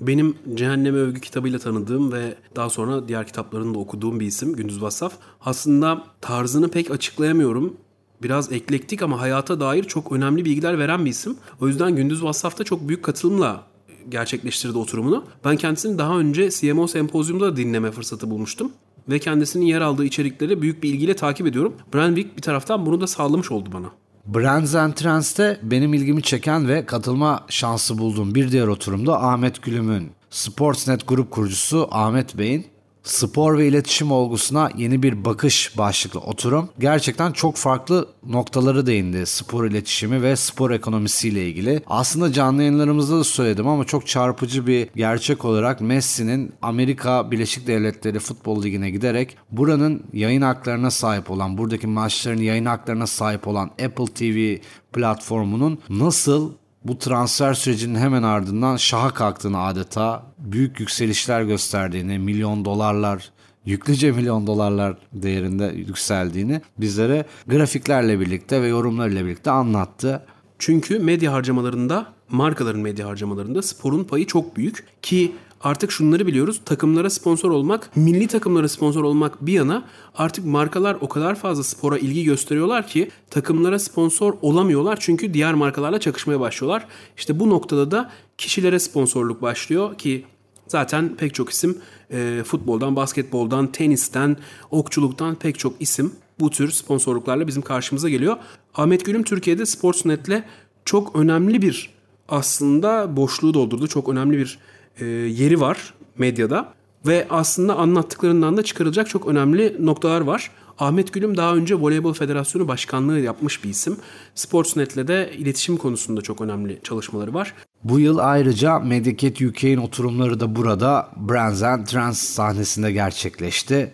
Benim 0.01 0.37
Cehenneme 0.55 0.99
Övgü 0.99 1.21
kitabıyla 1.21 1.59
tanıdığım 1.59 2.13
ve 2.13 2.35
daha 2.57 2.71
sonra 2.71 3.09
diğer 3.09 3.27
kitaplarını 3.27 3.75
da 3.75 3.79
okuduğum 3.79 4.21
bir 4.21 4.27
isim 4.27 4.57
Gündüz 4.57 4.83
Vassaf. 4.83 5.13
Aslında 5.41 6.05
tarzını 6.21 6.69
pek 6.69 6.91
açıklayamıyorum. 6.91 7.77
Biraz 8.23 8.53
eklektik 8.53 9.03
ama 9.03 9.21
hayata 9.21 9.61
dair 9.61 9.85
çok 9.85 10.13
önemli 10.13 10.45
bilgiler 10.45 10.79
veren 10.79 11.05
bir 11.05 11.11
isim. 11.11 11.37
O 11.61 11.69
yüzden 11.69 11.97
Gündüz 11.97 12.25
Vassaf 12.25 12.59
da 12.59 12.65
çok 12.65 12.89
büyük 12.89 13.03
katılımla 13.03 13.63
gerçekleştirdi 14.09 14.79
oturumunu. 14.79 15.25
Ben 15.45 15.57
kendisini 15.57 15.99
daha 15.99 16.19
önce 16.19 16.51
CMO 16.51 16.87
sempozyumda 16.87 17.57
dinleme 17.57 17.91
fırsatı 17.91 18.31
bulmuştum 18.31 18.73
ve 19.09 19.19
kendisinin 19.19 19.67
yer 19.67 19.81
aldığı 19.81 20.05
içerikleri 20.05 20.63
büyük 20.63 20.83
bir 20.83 20.95
ilgiyle 20.95 21.17
takip 21.17 21.47
ediyorum. 21.47 21.75
Brandwick 21.95 22.37
bir 22.37 22.43
taraftan 22.43 22.87
bunu 22.87 23.01
da 23.01 23.07
sağlamış 23.07 23.51
oldu 23.51 23.71
bana. 23.73 23.87
Brands 24.27 24.75
and 24.75 24.93
Trends'te 24.93 25.59
benim 25.63 25.95
ilgimi 25.95 26.23
çeken 26.23 26.69
ve 26.69 26.87
katılma 26.87 27.45
şansı 27.49 27.99
bulduğum 27.99 28.35
bir 28.35 28.53
diğer 28.53 28.67
oturumda 28.67 29.23
Ahmet 29.23 29.63
Gülüm'ün 29.63 30.11
Sportsnet 30.31 31.09
grup 31.09 31.31
kurucusu 31.31 31.89
Ahmet 31.91 32.39
Bey'in 32.39 32.67
spor 33.03 33.59
ve 33.59 33.69
iletişim 33.69 34.13
olgusuna 34.13 34.71
yeni 34.77 35.03
bir 35.03 35.25
bakış 35.25 35.79
başlıklı 35.79 36.21
oturum 36.21 36.69
gerçekten 36.79 37.33
çok 37.33 37.57
farklı 37.57 38.09
noktaları 38.27 38.87
değindi 38.87 39.27
spor 39.27 39.65
iletişimi 39.65 40.23
ve 40.23 40.37
spor 40.37 40.71
ekonomisiyle 40.71 41.49
ilgili. 41.49 41.83
Aslında 41.87 42.33
canlı 42.33 42.63
yayınlarımızda 42.63 43.19
da 43.19 43.25
söyledim 43.25 43.69
ama 43.69 43.85
çok 43.85 44.07
çarpıcı 44.07 44.67
bir 44.67 44.89
gerçek 44.97 45.45
olarak 45.45 45.81
Messi'nin 45.81 46.53
Amerika 46.63 47.31
Birleşik 47.31 47.67
Devletleri 47.67 48.19
Futbol 48.19 48.63
Ligi'ne 48.63 48.91
giderek 48.91 49.37
buranın 49.51 50.03
yayın 50.13 50.43
haklarına 50.43 50.91
sahip 50.91 51.31
olan, 51.31 51.59
buradaki 51.59 51.87
maçların 51.87 52.43
yayın 52.43 52.65
haklarına 52.65 53.07
sahip 53.07 53.49
olan 53.49 53.71
Apple 53.85 54.05
TV 54.05 54.63
platformunun 54.93 55.79
nasıl 55.89 56.53
bu 56.85 56.99
transfer 56.99 57.55
sürecinin 57.55 57.99
hemen 57.99 58.23
ardından 58.23 58.77
şaha 58.77 59.15
kalktığını 59.15 59.61
adeta 59.61 60.23
büyük 60.39 60.81
yükselişler 60.81 61.43
gösterdiğini, 61.43 62.19
milyon 62.19 62.65
dolarlar, 62.65 63.31
yüklüce 63.67 64.13
milyon 64.13 64.47
dolarlar 64.47 64.97
değerinde 65.13 65.73
yükseldiğini 65.77 66.61
bizlere 66.79 67.25
grafiklerle 67.47 68.21
birlikte 68.21 68.63
ve 68.63 68.69
yorumlarıyla 68.69 69.25
birlikte 69.25 69.51
anlattı. 69.51 70.27
Çünkü 70.59 70.99
medya 70.99 71.33
harcamalarında, 71.33 72.07
markaların 72.31 72.81
medya 72.81 73.09
harcamalarında 73.09 73.63
sporun 73.63 74.05
payı 74.05 74.27
çok 74.27 74.57
büyük 74.57 74.87
ki 75.03 75.33
artık 75.63 75.93
şunları 75.93 76.27
biliyoruz. 76.27 76.61
Takımlara 76.65 77.11
sponsor 77.11 77.51
olmak, 77.51 77.97
milli 77.97 78.27
takımlara 78.27 78.69
sponsor 78.69 79.05
olmak 79.05 79.47
bir 79.47 79.53
yana 79.53 79.85
artık 80.15 80.45
markalar 80.45 80.97
o 81.01 81.09
kadar 81.09 81.35
fazla 81.35 81.63
spora 81.63 81.99
ilgi 81.99 82.25
gösteriyorlar 82.25 82.87
ki 82.87 83.11
takımlara 83.31 83.79
sponsor 83.79 84.35
olamıyorlar 84.43 84.99
çünkü 85.01 85.35
diğer 85.35 85.55
markalarla 85.55 86.01
çakışmaya 86.01 86.41
başlıyorlar. 86.41 86.87
İşte 87.17 87.41
bu 87.41 87.51
noktada 87.51 87.91
da 87.91 88.11
kişilere 88.39 88.79
sponsorluk 88.79 89.43
başlıyor 89.43 89.99
ki 89.99 90.25
zaten 90.69 91.17
pek 91.17 91.35
çok 91.35 91.51
isim 91.51 91.79
e, 92.11 92.43
futboldan, 92.47 92.97
basketboldan, 92.97 93.67
tenisten, 93.67 94.37
okçuluktan 94.71 95.35
pek 95.35 95.59
çok 95.59 95.75
isim 95.81 96.13
bu 96.41 96.51
tür 96.51 96.71
sponsorluklarla 96.71 97.47
bizim 97.47 97.63
karşımıza 97.63 98.09
geliyor. 98.09 98.37
Ahmet 98.75 99.05
Gülüm 99.05 99.23
Türkiye'de 99.23 99.67
Sportsnet'le 99.67 100.43
çok 100.85 101.17
önemli 101.17 101.63
bir 101.63 101.91
aslında 102.29 103.17
boşluğu 103.17 103.55
doldurdu. 103.55 103.89
Çok 103.89 104.09
önemli 104.09 104.39
bir 104.39 104.59
e, 105.01 105.05
yeri 105.05 105.61
var 105.61 105.95
medyada 106.19 106.75
ve 107.07 107.27
aslında 107.31 107.77
anlattıklarından 107.77 108.57
da 108.57 108.63
çıkarılacak 108.63 109.09
çok 109.09 109.27
önemli 109.27 109.77
noktalar 109.87 110.21
var. 110.21 110.51
Ahmet 110.79 111.13
Gülüm 111.13 111.37
daha 111.37 111.55
önce 111.55 111.75
Voleybol 111.75 112.13
Federasyonu 112.13 112.69
Başkanlığı 112.69 113.21
yapmış 113.21 113.65
bir 113.65 113.69
isim. 113.69 113.97
Sportsnet'le 114.35 115.09
de 115.09 115.31
iletişim 115.39 115.77
konusunda 115.77 116.21
çok 116.21 116.41
önemli 116.41 116.81
çalışmaları 116.83 117.35
var. 117.35 117.55
Bu 117.85 118.01
yıl 118.01 118.19
ayrıca 118.19 118.79
Medicaid 118.79 119.41
UK'in 119.41 119.77
oturumları 119.77 120.41
da 120.41 120.57
burada 120.57 121.09
Brands 121.17 121.63
and 121.63 121.87
Trans 121.87 122.19
sahnesinde 122.19 122.93
gerçekleşti. 122.93 123.93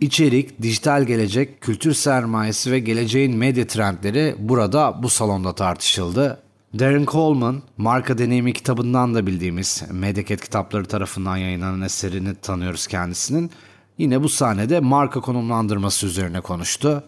İçerik, 0.00 0.62
dijital 0.62 1.04
gelecek, 1.04 1.60
kültür 1.60 1.94
sermayesi 1.94 2.72
ve 2.72 2.78
geleceğin 2.78 3.36
medya 3.36 3.66
trendleri 3.66 4.34
burada 4.38 5.02
bu 5.02 5.08
salonda 5.08 5.52
tartışıldı. 5.52 6.38
Darren 6.78 7.04
Coleman, 7.04 7.62
Marka 7.76 8.18
Deneyimi 8.18 8.52
kitabından 8.52 9.14
da 9.14 9.26
bildiğimiz 9.26 9.82
Medicaid 9.92 10.38
kitapları 10.38 10.84
tarafından 10.84 11.36
yayınlanan 11.36 11.80
eserini 11.80 12.34
tanıyoruz 12.34 12.86
kendisinin. 12.86 13.50
Yine 13.98 14.22
bu 14.22 14.28
sahnede 14.28 14.80
marka 14.80 15.20
konumlandırması 15.20 16.06
üzerine 16.06 16.40
konuştu. 16.40 17.04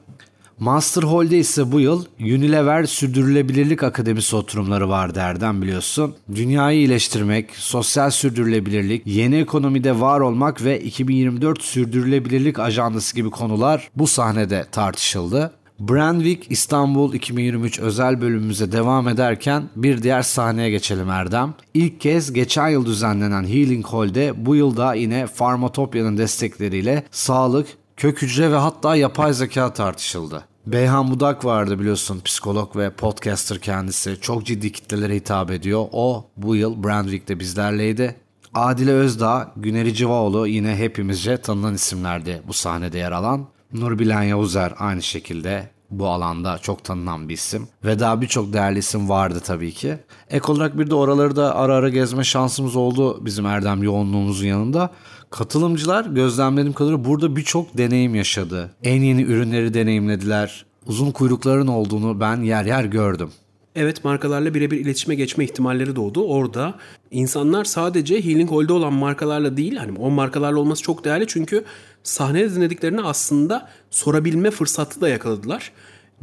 Master 0.58 1.02
Hall'de 1.02 1.38
ise 1.38 1.72
bu 1.72 1.80
yıl 1.80 2.04
Unilever 2.20 2.84
Sürdürülebilirlik 2.84 3.82
Akademisi 3.82 4.36
oturumları 4.36 4.88
var 4.88 5.14
derden 5.14 5.62
biliyorsun. 5.62 6.14
Dünyayı 6.34 6.78
iyileştirmek, 6.78 7.50
sosyal 7.56 8.10
sürdürülebilirlik, 8.10 9.06
yeni 9.06 9.36
ekonomide 9.36 10.00
var 10.00 10.20
olmak 10.20 10.64
ve 10.64 10.80
2024 10.80 11.62
sürdürülebilirlik 11.62 12.58
ajandası 12.58 13.16
gibi 13.16 13.30
konular 13.30 13.90
bu 13.96 14.06
sahnede 14.06 14.66
tartışıldı. 14.72 15.52
Brandwick 15.88 16.50
İstanbul 16.50 17.14
2023 17.14 17.80
özel 17.80 18.20
bölümümüze 18.20 18.72
devam 18.72 19.08
ederken 19.08 19.62
bir 19.76 20.02
diğer 20.02 20.22
sahneye 20.22 20.70
geçelim 20.70 21.10
Erdem. 21.10 21.54
İlk 21.74 22.00
kez 22.00 22.32
geçen 22.32 22.68
yıl 22.68 22.86
düzenlenen 22.86 23.42
Healing 23.42 23.86
Hall'de 23.86 24.46
bu 24.46 24.56
yılda 24.56 24.94
yine 24.94 25.26
Pharmatopya'nın 25.38 26.18
destekleriyle 26.18 27.04
sağlık, 27.10 27.66
kök 27.96 28.22
hücre 28.22 28.52
ve 28.52 28.56
hatta 28.56 28.96
yapay 28.96 29.32
zeka 29.32 29.72
tartışıldı. 29.72 30.44
Beyhan 30.66 31.10
Budak 31.10 31.44
vardı 31.44 31.78
biliyorsun 31.78 32.20
psikolog 32.24 32.76
ve 32.76 32.90
podcaster 32.90 33.58
kendisi. 33.58 34.18
Çok 34.20 34.46
ciddi 34.46 34.72
kitlelere 34.72 35.14
hitap 35.14 35.50
ediyor. 35.50 35.86
O 35.92 36.26
bu 36.36 36.56
yıl 36.56 36.84
Brandwick'te 36.84 37.40
bizlerleydi. 37.40 38.14
Adile 38.54 38.92
Özdağ, 38.92 39.52
Güneri 39.56 39.94
Civaoğlu 39.94 40.46
yine 40.46 40.76
hepimizce 40.76 41.36
tanınan 41.36 41.74
isimlerdi 41.74 42.42
bu 42.48 42.52
sahnede 42.52 42.98
yer 42.98 43.12
alan. 43.12 43.46
Nurbilen 43.72 44.22
Yavuzer 44.22 44.72
aynı 44.78 45.02
şekilde 45.02 45.71
bu 45.92 46.08
alanda 46.08 46.58
çok 46.58 46.84
tanınan 46.84 47.28
bir 47.28 47.34
isim. 47.34 47.68
Ve 47.84 47.98
daha 47.98 48.20
birçok 48.20 48.52
değerli 48.52 48.78
isim 48.78 49.08
vardı 49.08 49.40
tabii 49.44 49.72
ki. 49.72 49.98
Ek 50.30 50.52
olarak 50.52 50.78
bir 50.78 50.90
de 50.90 50.94
oraları 50.94 51.36
da 51.36 51.56
ara 51.56 51.74
ara 51.74 51.88
gezme 51.88 52.24
şansımız 52.24 52.76
oldu 52.76 53.24
bizim 53.24 53.46
Erdem 53.46 53.82
yoğunluğumuzun 53.82 54.46
yanında. 54.46 54.90
Katılımcılar 55.30 56.04
gözlemlediğim 56.04 56.72
kadarıyla 56.72 57.04
burada 57.04 57.36
birçok 57.36 57.78
deneyim 57.78 58.14
yaşadı. 58.14 58.70
En 58.82 59.02
yeni 59.02 59.22
ürünleri 59.22 59.74
deneyimlediler. 59.74 60.64
Uzun 60.86 61.10
kuyrukların 61.10 61.66
olduğunu 61.66 62.20
ben 62.20 62.42
yer 62.42 62.64
yer 62.64 62.84
gördüm. 62.84 63.30
Evet 63.76 64.04
markalarla 64.04 64.54
birebir 64.54 64.80
iletişime 64.80 65.14
geçme 65.14 65.44
ihtimalleri 65.44 65.96
doğdu. 65.96 66.24
Orada 66.24 66.74
insanlar 67.10 67.64
sadece 67.64 68.24
Healing 68.24 68.50
Hall'de 68.50 68.72
olan 68.72 68.92
markalarla 68.92 69.56
değil 69.56 69.76
hani 69.76 69.98
o 69.98 70.10
markalarla 70.10 70.60
olması 70.60 70.82
çok 70.82 71.04
değerli 71.04 71.26
çünkü 71.26 71.64
sahnede 72.02 72.54
dinlediklerini 72.54 73.02
aslında 73.02 73.68
sorabilme 73.90 74.50
fırsatı 74.50 75.00
da 75.00 75.08
yakaladılar. 75.08 75.72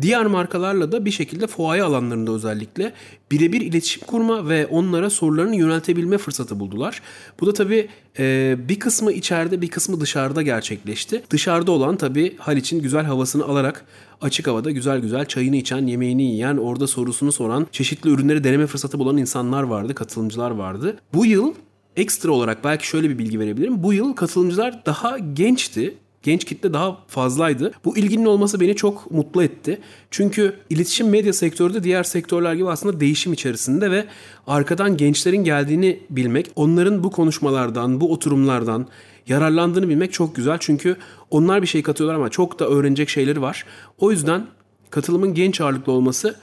Diğer 0.02 0.26
markalarla 0.26 0.92
da 0.92 1.06
bir 1.06 1.12
şekilde 1.12 1.48
fuaye 1.48 1.84
alanlarında 1.84 2.32
özellikle 2.32 2.94
birebir 3.32 3.62
iletişim 3.62 4.08
kurma 4.08 4.50
ve 4.50 4.68
onlara 4.68 5.10
sorularını 5.10 5.56
yöneltebilme 5.56 6.18
fırsatı 6.18 6.60
buldular. 6.60 7.02
Bu 7.40 7.46
da 7.46 7.54
tabii 7.54 7.90
e, 8.20 8.56
bir 8.70 8.80
kısmı 8.80 9.12
içeride 9.12 9.62
bir 9.62 9.68
kısmı 9.68 10.02
dışarıda 10.02 10.42
gerçekleşti. 10.42 11.24
Dışarıda 11.30 11.72
olan 11.72 11.98
tabii 11.98 12.36
Haliç'in 12.38 12.82
güzel 12.82 13.06
havasını 13.06 13.46
alarak 13.46 13.86
açık 14.22 14.48
havada 14.48 14.72
güzel 14.72 15.00
güzel 15.00 15.26
çayını 15.26 15.56
içen, 15.56 15.88
yemeğini 15.88 16.24
yiyen, 16.24 16.58
orada 16.58 16.88
sorusunu 16.88 17.32
soran, 17.32 17.68
çeşitli 17.72 18.10
ürünleri 18.10 18.44
deneme 18.44 18.68
fırsatı 18.68 19.00
bulan 19.00 19.18
insanlar 19.18 19.64
vardı, 19.64 19.96
katılımcılar 19.96 20.52
vardı. 20.52 20.98
Bu 21.14 21.26
yıl 21.26 21.54
ekstra 21.96 22.32
olarak 22.32 22.64
belki 22.64 22.88
şöyle 22.88 23.10
bir 23.10 23.18
bilgi 23.18 23.40
verebilirim. 23.40 23.84
Bu 23.84 23.94
yıl 23.94 24.14
katılımcılar 24.14 24.86
daha 24.86 25.18
gençti 25.18 25.96
genç 26.24 26.46
kitle 26.46 26.74
daha 26.74 26.98
fazlaydı. 27.08 27.72
Bu 27.86 27.98
ilginin 27.98 28.26
olması 28.26 28.60
beni 28.60 28.76
çok 28.76 29.12
mutlu 29.12 29.44
etti. 29.44 29.80
Çünkü 30.12 30.56
iletişim 30.70 31.10
medya 31.10 31.34
sektörü 31.34 31.74
de 31.74 31.84
diğer 31.84 32.04
sektörler 32.04 32.54
gibi 32.54 32.70
aslında 32.70 33.00
değişim 33.00 33.34
içerisinde 33.34 33.92
ve 33.92 34.06
arkadan 34.48 34.98
gençlerin 34.98 35.44
geldiğini 35.44 36.00
bilmek, 36.10 36.52
onların 36.56 37.04
bu 37.04 37.12
konuşmalardan, 37.12 38.02
bu 38.02 38.12
oturumlardan 38.12 38.88
yararlandığını 39.28 39.90
bilmek 39.90 40.14
çok 40.14 40.36
güzel. 40.36 40.58
Çünkü 40.60 40.98
onlar 41.30 41.62
bir 41.62 41.68
şey 41.68 41.84
katıyorlar 41.84 42.16
ama 42.16 42.30
çok 42.30 42.60
da 42.60 42.68
öğrenecek 42.68 43.10
şeyleri 43.10 43.42
var. 43.42 43.66
O 43.98 44.12
yüzden 44.12 44.46
katılımın 44.90 45.34
genç 45.34 45.62
ağırlıklı 45.62 45.92
olması 45.92 46.36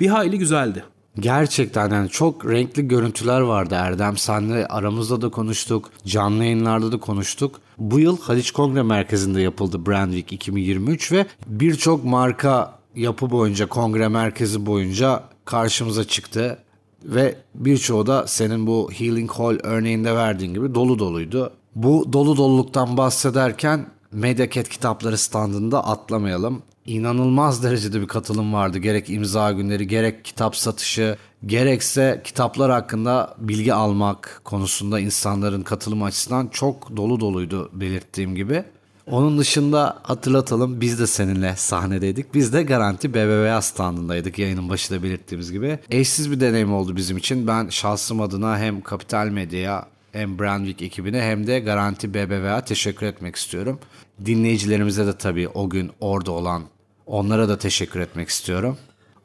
bir 0.00 0.06
hayli 0.06 0.38
güzeldi. 0.38 0.84
Gerçekten 1.18 1.90
yani 1.90 2.08
çok 2.08 2.46
renkli 2.50 2.88
görüntüler 2.88 3.40
vardı 3.40 3.74
Erdem. 3.78 4.16
Senle 4.16 4.66
aramızda 4.66 5.20
da 5.20 5.28
konuştuk. 5.28 5.90
Canlı 6.06 6.44
yayınlarda 6.44 6.92
da 6.92 7.00
konuştuk. 7.00 7.60
Bu 7.78 8.00
yıl 8.00 8.20
Haliç 8.20 8.50
Kongre 8.50 8.82
Merkezi'nde 8.82 9.40
yapıldı 9.40 9.86
Brand 9.86 10.12
Week 10.12 10.32
2023 10.32 11.12
ve 11.12 11.26
birçok 11.46 12.04
marka 12.04 12.78
yapı 12.96 13.30
boyunca 13.30 13.66
kongre 13.68 14.08
merkezi 14.08 14.66
boyunca 14.66 15.24
karşımıza 15.44 16.04
çıktı. 16.04 16.58
Ve 17.04 17.36
birçoğu 17.54 18.06
da 18.06 18.26
senin 18.26 18.66
bu 18.66 18.90
Healing 18.92 19.30
Hall 19.30 19.58
örneğinde 19.62 20.14
verdiğin 20.14 20.54
gibi 20.54 20.74
dolu 20.74 20.98
doluydu. 20.98 21.52
Bu 21.74 22.12
dolu 22.12 22.36
doluluktan 22.36 22.96
bahsederken 22.96 23.86
Mediacat 24.12 24.68
kitapları 24.68 25.18
standında 25.18 25.84
atlamayalım 25.86 26.62
inanılmaz 26.86 27.62
derecede 27.62 28.00
bir 28.00 28.06
katılım 28.06 28.52
vardı. 28.52 28.78
Gerek 28.78 29.10
imza 29.10 29.52
günleri, 29.52 29.88
gerek 29.88 30.24
kitap 30.24 30.56
satışı, 30.56 31.16
gerekse 31.46 32.20
kitaplar 32.24 32.70
hakkında 32.70 33.34
bilgi 33.38 33.74
almak 33.74 34.40
konusunda 34.44 35.00
insanların 35.00 35.62
katılım 35.62 36.02
açısından 36.02 36.48
çok 36.48 36.96
dolu 36.96 37.20
doluydu 37.20 37.70
belirttiğim 37.72 38.34
gibi. 38.34 38.64
Onun 39.06 39.38
dışında 39.38 39.98
hatırlatalım 40.02 40.80
biz 40.80 41.00
de 41.00 41.06
seninle 41.06 41.54
sahnedeydik. 41.56 42.34
Biz 42.34 42.52
de 42.52 42.62
Garanti 42.62 43.14
BBVA 43.14 43.62
standındaydık 43.62 44.38
yayının 44.38 44.68
başında 44.68 45.02
belirttiğimiz 45.02 45.52
gibi. 45.52 45.78
Eşsiz 45.90 46.30
bir 46.30 46.40
deneyim 46.40 46.74
oldu 46.74 46.96
bizim 46.96 47.16
için. 47.16 47.46
Ben 47.46 47.68
şahsım 47.68 48.20
adına 48.20 48.58
hem 48.58 48.80
Kapital 48.80 49.26
Medya'ya 49.26 49.86
hem 50.12 50.38
Brandwick 50.38 50.82
ekibine 50.82 51.22
hem 51.22 51.46
de 51.46 51.60
Garanti 51.60 52.14
BBVA 52.14 52.64
teşekkür 52.64 53.06
etmek 53.06 53.36
istiyorum. 53.36 53.78
Dinleyicilerimize 54.24 55.06
de 55.06 55.18
tabii 55.18 55.48
o 55.48 55.70
gün 55.70 55.90
orada 56.00 56.30
olan 56.30 56.62
onlara 57.06 57.48
da 57.48 57.58
teşekkür 57.58 58.00
etmek 58.00 58.28
istiyorum. 58.28 58.76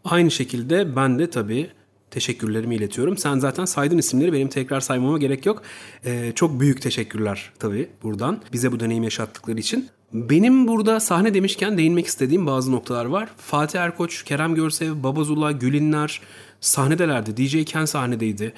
Aynı 0.05 0.31
şekilde 0.31 0.95
ben 0.95 1.19
de 1.19 1.29
tabii 1.29 1.69
teşekkürlerimi 2.11 2.75
iletiyorum. 2.75 3.17
Sen 3.17 3.39
zaten 3.39 3.65
saydın 3.65 3.97
isimleri 3.97 4.33
benim 4.33 4.47
tekrar 4.47 4.81
saymama 4.81 5.17
gerek 5.17 5.45
yok. 5.45 5.61
Ee, 6.05 6.31
çok 6.35 6.59
büyük 6.59 6.81
teşekkürler 6.81 7.51
tabii 7.59 7.89
buradan 8.03 8.41
bize 8.53 8.71
bu 8.71 8.79
deneyim 8.79 9.03
yaşattıkları 9.03 9.59
için. 9.59 9.89
Benim 10.13 10.67
burada 10.67 10.99
sahne 10.99 11.33
demişken 11.33 11.77
değinmek 11.77 12.07
istediğim 12.07 12.47
bazı 12.47 12.71
noktalar 12.71 13.05
var. 13.05 13.29
Fatih 13.37 13.79
Erkoç, 13.79 14.23
Kerem 14.23 14.55
Görsev, 14.55 15.03
Babazula, 15.03 15.51
Gülinler 15.51 16.21
sahnedelerdi. 16.61 17.37
DJ 17.37 17.65
Ken 17.65 17.85
sahnedeydi. 17.85 18.53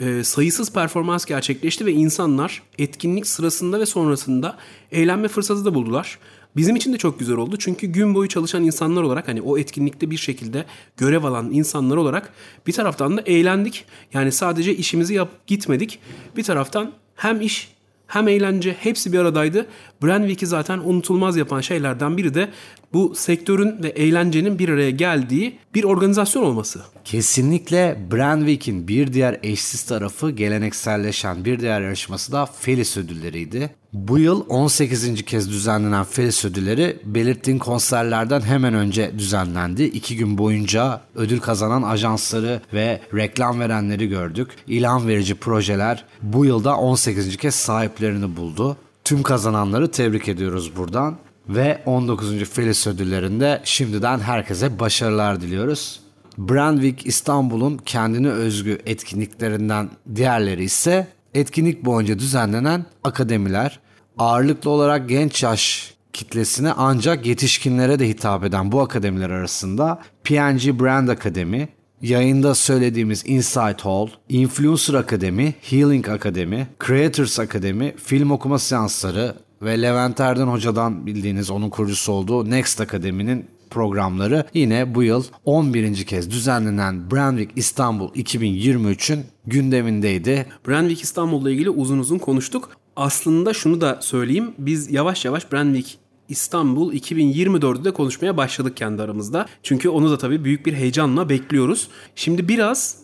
Ee, 0.00 0.24
sayısız 0.24 0.72
performans 0.72 1.24
gerçekleşti 1.24 1.86
ve 1.86 1.92
insanlar 1.92 2.62
etkinlik 2.78 3.26
sırasında 3.26 3.80
ve 3.80 3.86
sonrasında 3.86 4.56
eğlenme 4.92 5.28
fırsatı 5.28 5.64
da 5.64 5.74
buldular. 5.74 6.18
Bizim 6.56 6.76
için 6.76 6.92
de 6.92 6.98
çok 6.98 7.18
güzel 7.18 7.36
oldu. 7.36 7.56
Çünkü 7.58 7.86
gün 7.86 8.14
boyu 8.14 8.28
çalışan 8.28 8.64
insanlar 8.64 9.02
olarak 9.02 9.28
hani 9.28 9.42
o 9.42 9.58
etkinlikte 9.58 10.10
bir 10.10 10.16
şekilde 10.16 10.64
görev 10.96 11.24
alan 11.24 11.52
insanlar 11.52 11.96
olarak 11.96 12.32
bir 12.66 12.72
taraftan 12.72 13.16
da 13.16 13.20
eğlendik. 13.20 13.84
Yani 14.12 14.32
sadece 14.32 14.76
işimizi 14.76 15.14
yap 15.14 15.28
gitmedik. 15.46 15.98
Bir 16.36 16.42
taraftan 16.42 16.92
hem 17.16 17.40
iş 17.40 17.72
hem 18.06 18.28
eğlence 18.28 18.76
hepsi 18.80 19.12
bir 19.12 19.18
aradaydı. 19.18 19.66
Brandwick'i 20.02 20.46
zaten 20.46 20.78
unutulmaz 20.78 21.36
yapan 21.36 21.60
şeylerden 21.60 22.16
biri 22.16 22.34
de 22.34 22.50
bu 22.92 23.14
sektörün 23.14 23.82
ve 23.82 23.88
eğlencenin 23.88 24.58
bir 24.58 24.68
araya 24.68 24.90
geldiği 24.90 25.58
bir 25.74 25.84
organizasyon 25.84 26.42
olması. 26.42 26.80
Kesinlikle 27.04 27.98
Brandwick'in 28.12 28.88
bir 28.88 29.12
diğer 29.12 29.38
eşsiz 29.42 29.82
tarafı 29.82 30.30
gelenekselleşen 30.30 31.44
bir 31.44 31.60
diğer 31.60 31.80
yarışması 31.80 32.32
da 32.32 32.46
Felis 32.46 32.96
ödülleriydi. 32.96 33.70
Bu 33.92 34.18
yıl 34.18 34.44
18. 34.48 35.24
kez 35.24 35.50
düzenlenen 35.50 36.04
Felis 36.04 36.44
ödülleri 36.44 36.96
belirttiğin 37.04 37.58
konserlerden 37.58 38.40
hemen 38.40 38.74
önce 38.74 39.12
düzenlendi. 39.18 39.82
İki 39.82 40.16
gün 40.16 40.38
boyunca 40.38 41.00
ödül 41.14 41.40
kazanan 41.40 41.82
ajansları 41.82 42.60
ve 42.72 43.00
reklam 43.14 43.60
verenleri 43.60 44.08
gördük. 44.08 44.48
İlham 44.66 45.08
verici 45.08 45.34
projeler 45.34 46.04
bu 46.22 46.44
yılda 46.44 46.76
18. 46.76 47.36
kez 47.36 47.54
sahiplerini 47.54 48.36
buldu. 48.36 48.76
Tüm 49.04 49.22
kazananları 49.22 49.90
tebrik 49.90 50.28
ediyoruz 50.28 50.76
buradan. 50.76 51.16
Ve 51.50 51.82
19. 51.86 52.44
Felis 52.44 52.86
ödüllerinde 52.86 53.60
şimdiden 53.64 54.18
herkese 54.20 54.78
başarılar 54.78 55.40
diliyoruz. 55.40 56.00
Brandwick 56.38 57.06
İstanbul'un 57.06 57.78
kendine 57.86 58.28
özgü 58.28 58.78
etkinliklerinden 58.86 59.90
diğerleri 60.14 60.64
ise 60.64 61.06
etkinlik 61.34 61.84
boyunca 61.84 62.18
düzenlenen 62.18 62.84
akademiler. 63.04 63.80
Ağırlıklı 64.18 64.70
olarak 64.70 65.08
genç 65.08 65.42
yaş 65.42 65.94
kitlesine 66.12 66.72
ancak 66.72 67.26
yetişkinlere 67.26 67.98
de 67.98 68.08
hitap 68.08 68.44
eden 68.44 68.72
bu 68.72 68.80
akademiler 68.80 69.30
arasında 69.30 70.00
PNG 70.24 70.80
Brand 70.80 71.08
Akademi, 71.08 71.68
yayında 72.02 72.54
söylediğimiz 72.54 73.22
Insight 73.26 73.80
Hall, 73.80 74.08
Influencer 74.28 74.94
Akademi, 74.94 75.54
Healing 75.62 76.08
Akademi, 76.08 76.68
Creators 76.86 77.38
Akademi, 77.38 77.94
film 77.96 78.30
okuma 78.30 78.58
seansları 78.58 79.34
ve 79.62 79.82
Levent 79.82 80.20
Erden 80.20 80.46
Hoca'dan 80.46 81.06
bildiğiniz 81.06 81.50
onun 81.50 81.70
kurucusu 81.70 82.12
olduğu 82.12 82.50
Next 82.50 82.80
Akademi'nin 82.80 83.46
programları 83.70 84.44
yine 84.54 84.94
bu 84.94 85.02
yıl 85.02 85.24
11. 85.44 86.04
kez 86.04 86.30
düzenlenen 86.30 87.10
Brandwick 87.10 87.52
İstanbul 87.56 88.08
2023'ün 88.14 89.24
gündemindeydi. 89.46 90.46
Brandwick 90.68 91.02
İstanbul'la 91.02 91.50
ilgili 91.50 91.70
uzun 91.70 91.98
uzun 91.98 92.18
konuştuk. 92.18 92.70
Aslında 92.96 93.54
şunu 93.54 93.80
da 93.80 93.98
söyleyeyim. 94.00 94.54
Biz 94.58 94.92
yavaş 94.92 95.24
yavaş 95.24 95.52
Brandwick 95.52 95.98
İstanbul 96.28 96.92
2024'ü 96.92 97.84
de 97.84 97.90
konuşmaya 97.90 98.36
başladık 98.36 98.76
kendi 98.76 99.02
aramızda. 99.02 99.46
Çünkü 99.62 99.88
onu 99.88 100.10
da 100.10 100.18
tabii 100.18 100.44
büyük 100.44 100.66
bir 100.66 100.72
heyecanla 100.72 101.28
bekliyoruz. 101.28 101.88
Şimdi 102.14 102.48
biraz 102.48 102.96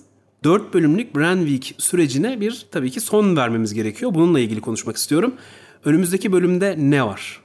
4 0.45 0.75
bölümlük 0.75 1.17
Brandwick 1.17 1.75
sürecine 1.79 2.41
bir 2.41 2.67
tabii 2.73 2.91
ki 2.91 3.01
son 3.01 3.37
vermemiz 3.37 3.75
gerekiyor. 3.75 4.15
Bununla 4.15 4.41
ilgili 4.41 4.61
konuşmak 4.61 4.97
istiyorum. 4.97 5.35
Önümüzdeki 5.87 6.33
bölümde 6.33 6.75
ne 6.79 7.07
var? 7.07 7.41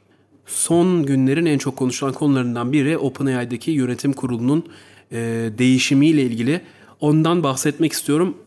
Son 0.45 1.06
günlerin 1.06 1.45
en 1.45 1.58
çok 1.58 1.77
konuşulan 1.77 2.13
konularından 2.13 2.73
biri 2.73 2.97
OpenAI'daki 2.97 3.71
yönetim 3.71 4.13
kurulunun 4.13 4.63
e, 5.12 5.17
değişimiyle 5.58 6.21
ilgili. 6.21 6.62
Ondan 6.99 7.43
bahsetmek 7.43 7.93
istiyorum. 7.93 8.38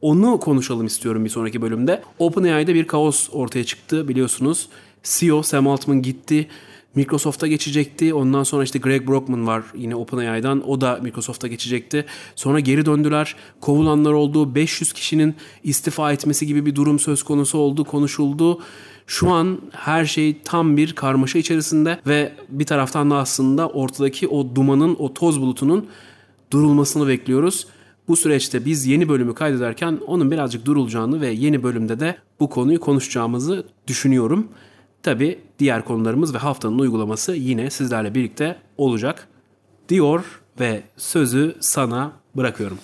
Onu 0.00 0.40
konuşalım 0.40 0.86
istiyorum 0.86 1.24
bir 1.24 1.30
sonraki 1.30 1.62
bölümde. 1.62 2.02
OpenAI'de 2.18 2.74
bir 2.74 2.86
kaos 2.86 3.28
ortaya 3.32 3.64
çıktı 3.64 4.08
biliyorsunuz. 4.08 4.68
CEO 5.02 5.42
Sam 5.42 5.68
Altman 5.68 6.02
gitti. 6.02 6.48
Microsoft'a 6.94 7.46
geçecekti. 7.46 8.14
Ondan 8.14 8.42
sonra 8.42 8.64
işte 8.64 8.78
Greg 8.78 9.08
Brockman 9.08 9.46
var 9.46 9.62
yine 9.74 9.96
OpenAI'dan. 9.96 10.68
O 10.68 10.80
da 10.80 10.98
Microsoft'a 11.02 11.48
geçecekti. 11.48 12.04
Sonra 12.36 12.60
geri 12.60 12.86
döndüler. 12.86 13.36
Kovulanlar 13.60 14.12
oldu. 14.12 14.54
500 14.54 14.92
kişinin 14.92 15.34
istifa 15.62 16.12
etmesi 16.12 16.46
gibi 16.46 16.66
bir 16.66 16.74
durum 16.74 16.98
söz 16.98 17.22
konusu 17.22 17.58
oldu, 17.58 17.84
konuşuldu. 17.84 18.60
Şu 19.06 19.30
an 19.30 19.58
her 19.72 20.04
şey 20.04 20.36
tam 20.44 20.76
bir 20.76 20.92
karmaşa 20.92 21.38
içerisinde 21.38 22.00
ve 22.06 22.32
bir 22.48 22.66
taraftan 22.66 23.10
da 23.10 23.16
aslında 23.16 23.68
ortadaki 23.68 24.28
o 24.28 24.56
dumanın, 24.56 24.96
o 24.98 25.14
toz 25.14 25.40
bulutunun 25.40 25.86
durulmasını 26.50 27.08
bekliyoruz. 27.08 27.66
Bu 28.08 28.16
süreçte 28.16 28.64
biz 28.64 28.86
yeni 28.86 29.08
bölümü 29.08 29.34
kaydederken 29.34 29.98
onun 30.06 30.30
birazcık 30.30 30.66
durulacağını 30.66 31.20
ve 31.20 31.28
yeni 31.28 31.62
bölümde 31.62 32.00
de 32.00 32.16
bu 32.40 32.50
konuyu 32.50 32.80
konuşacağımızı 32.80 33.66
düşünüyorum. 33.86 34.48
Tabi 35.04 35.38
diğer 35.58 35.84
konularımız 35.84 36.34
ve 36.34 36.38
haftanın 36.38 36.78
uygulaması 36.78 37.34
yine 37.34 37.70
sizlerle 37.70 38.14
birlikte 38.14 38.56
olacak 38.78 39.28
diyor 39.88 40.24
ve 40.60 40.82
sözü 40.96 41.56
sana 41.60 42.12
bırakıyorum. 42.36 42.78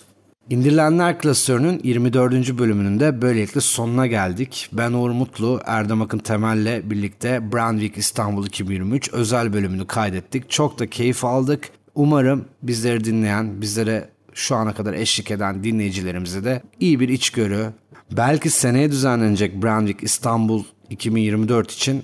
İndirilenler 0.50 1.18
klasörünün 1.18 1.80
24. 1.84 2.58
bölümünün 2.58 3.00
de 3.00 3.22
böylelikle 3.22 3.60
sonuna 3.60 4.06
geldik. 4.06 4.68
Ben 4.72 4.92
Uğur 4.92 5.10
Mutlu, 5.10 5.60
Erdem 5.64 6.02
Akın 6.02 6.18
Temel'le 6.18 6.90
birlikte 6.90 7.52
Brandwick 7.52 7.98
İstanbul 7.98 8.46
2023 8.46 9.12
özel 9.12 9.52
bölümünü 9.52 9.86
kaydettik. 9.86 10.50
Çok 10.50 10.78
da 10.78 10.90
keyif 10.90 11.24
aldık. 11.24 11.68
Umarım 11.94 12.44
bizleri 12.62 13.04
dinleyen, 13.04 13.60
bizlere 13.60 14.08
şu 14.34 14.56
ana 14.56 14.74
kadar 14.74 14.94
eşlik 14.94 15.30
eden 15.30 15.64
dinleyicilerimize 15.64 16.44
de 16.44 16.62
iyi 16.80 17.00
bir 17.00 17.08
içgörü, 17.08 17.72
belki 18.10 18.50
seneye 18.50 18.90
düzenlenecek 18.90 19.62
Brandwick 19.62 20.02
İstanbul 20.02 20.64
2024 20.90 21.72
için 21.72 22.02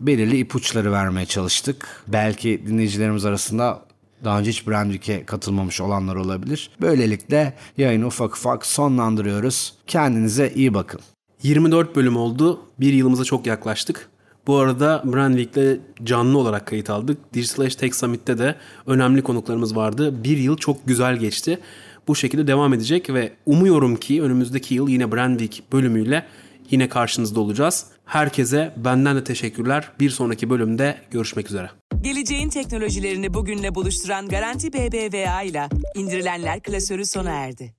belirli 0.00 0.38
ipuçları 0.38 0.92
vermeye 0.92 1.26
çalıştık. 1.26 2.02
Belki 2.08 2.62
dinleyicilerimiz 2.66 3.24
arasında 3.24 3.82
daha 4.24 4.38
önce 4.38 4.50
hiç 4.50 4.66
Brandwick'e 4.66 5.24
katılmamış 5.24 5.80
olanlar 5.80 6.16
olabilir. 6.16 6.70
Böylelikle 6.80 7.54
yayını 7.76 8.06
ufak 8.06 8.36
ufak 8.36 8.66
sonlandırıyoruz. 8.66 9.74
Kendinize 9.86 10.52
iyi 10.54 10.74
bakın. 10.74 11.00
24 11.42 11.96
bölüm 11.96 12.16
oldu. 12.16 12.60
Bir 12.80 12.92
yılımıza 12.92 13.24
çok 13.24 13.46
yaklaştık. 13.46 14.08
Bu 14.46 14.56
arada 14.56 15.02
Brandwick'le 15.04 15.80
canlı 16.04 16.38
olarak 16.38 16.66
kayıt 16.66 16.90
aldık. 16.90 17.34
Digital 17.34 17.68
Tech 17.68 17.94
Summit'te 17.94 18.38
de 18.38 18.54
önemli 18.86 19.22
konuklarımız 19.22 19.76
vardı. 19.76 20.24
Bir 20.24 20.38
yıl 20.38 20.56
çok 20.56 20.86
güzel 20.86 21.16
geçti. 21.16 21.58
Bu 22.08 22.16
şekilde 22.16 22.46
devam 22.46 22.74
edecek 22.74 23.10
ve 23.10 23.32
umuyorum 23.46 23.96
ki 23.96 24.22
önümüzdeki 24.22 24.74
yıl 24.74 24.88
yine 24.88 25.12
Brandwick 25.12 25.72
bölümüyle 25.72 26.26
yine 26.70 26.88
karşınızda 26.88 27.40
olacağız. 27.40 27.86
Herkese 28.08 28.74
benden 28.76 29.16
de 29.16 29.24
teşekkürler. 29.24 29.92
Bir 30.00 30.10
sonraki 30.10 30.50
bölümde 30.50 30.98
görüşmek 31.10 31.46
üzere. 31.50 31.70
Geleceğin 32.00 32.48
teknolojilerini 32.48 33.34
bugünle 33.34 33.74
buluşturan 33.74 34.28
Garanti 34.28 34.72
BBVA 34.72 35.42
ile 35.42 35.68
indirilenler 35.94 36.60
klasörü 36.60 37.06
sona 37.06 37.30
erdi. 37.30 37.78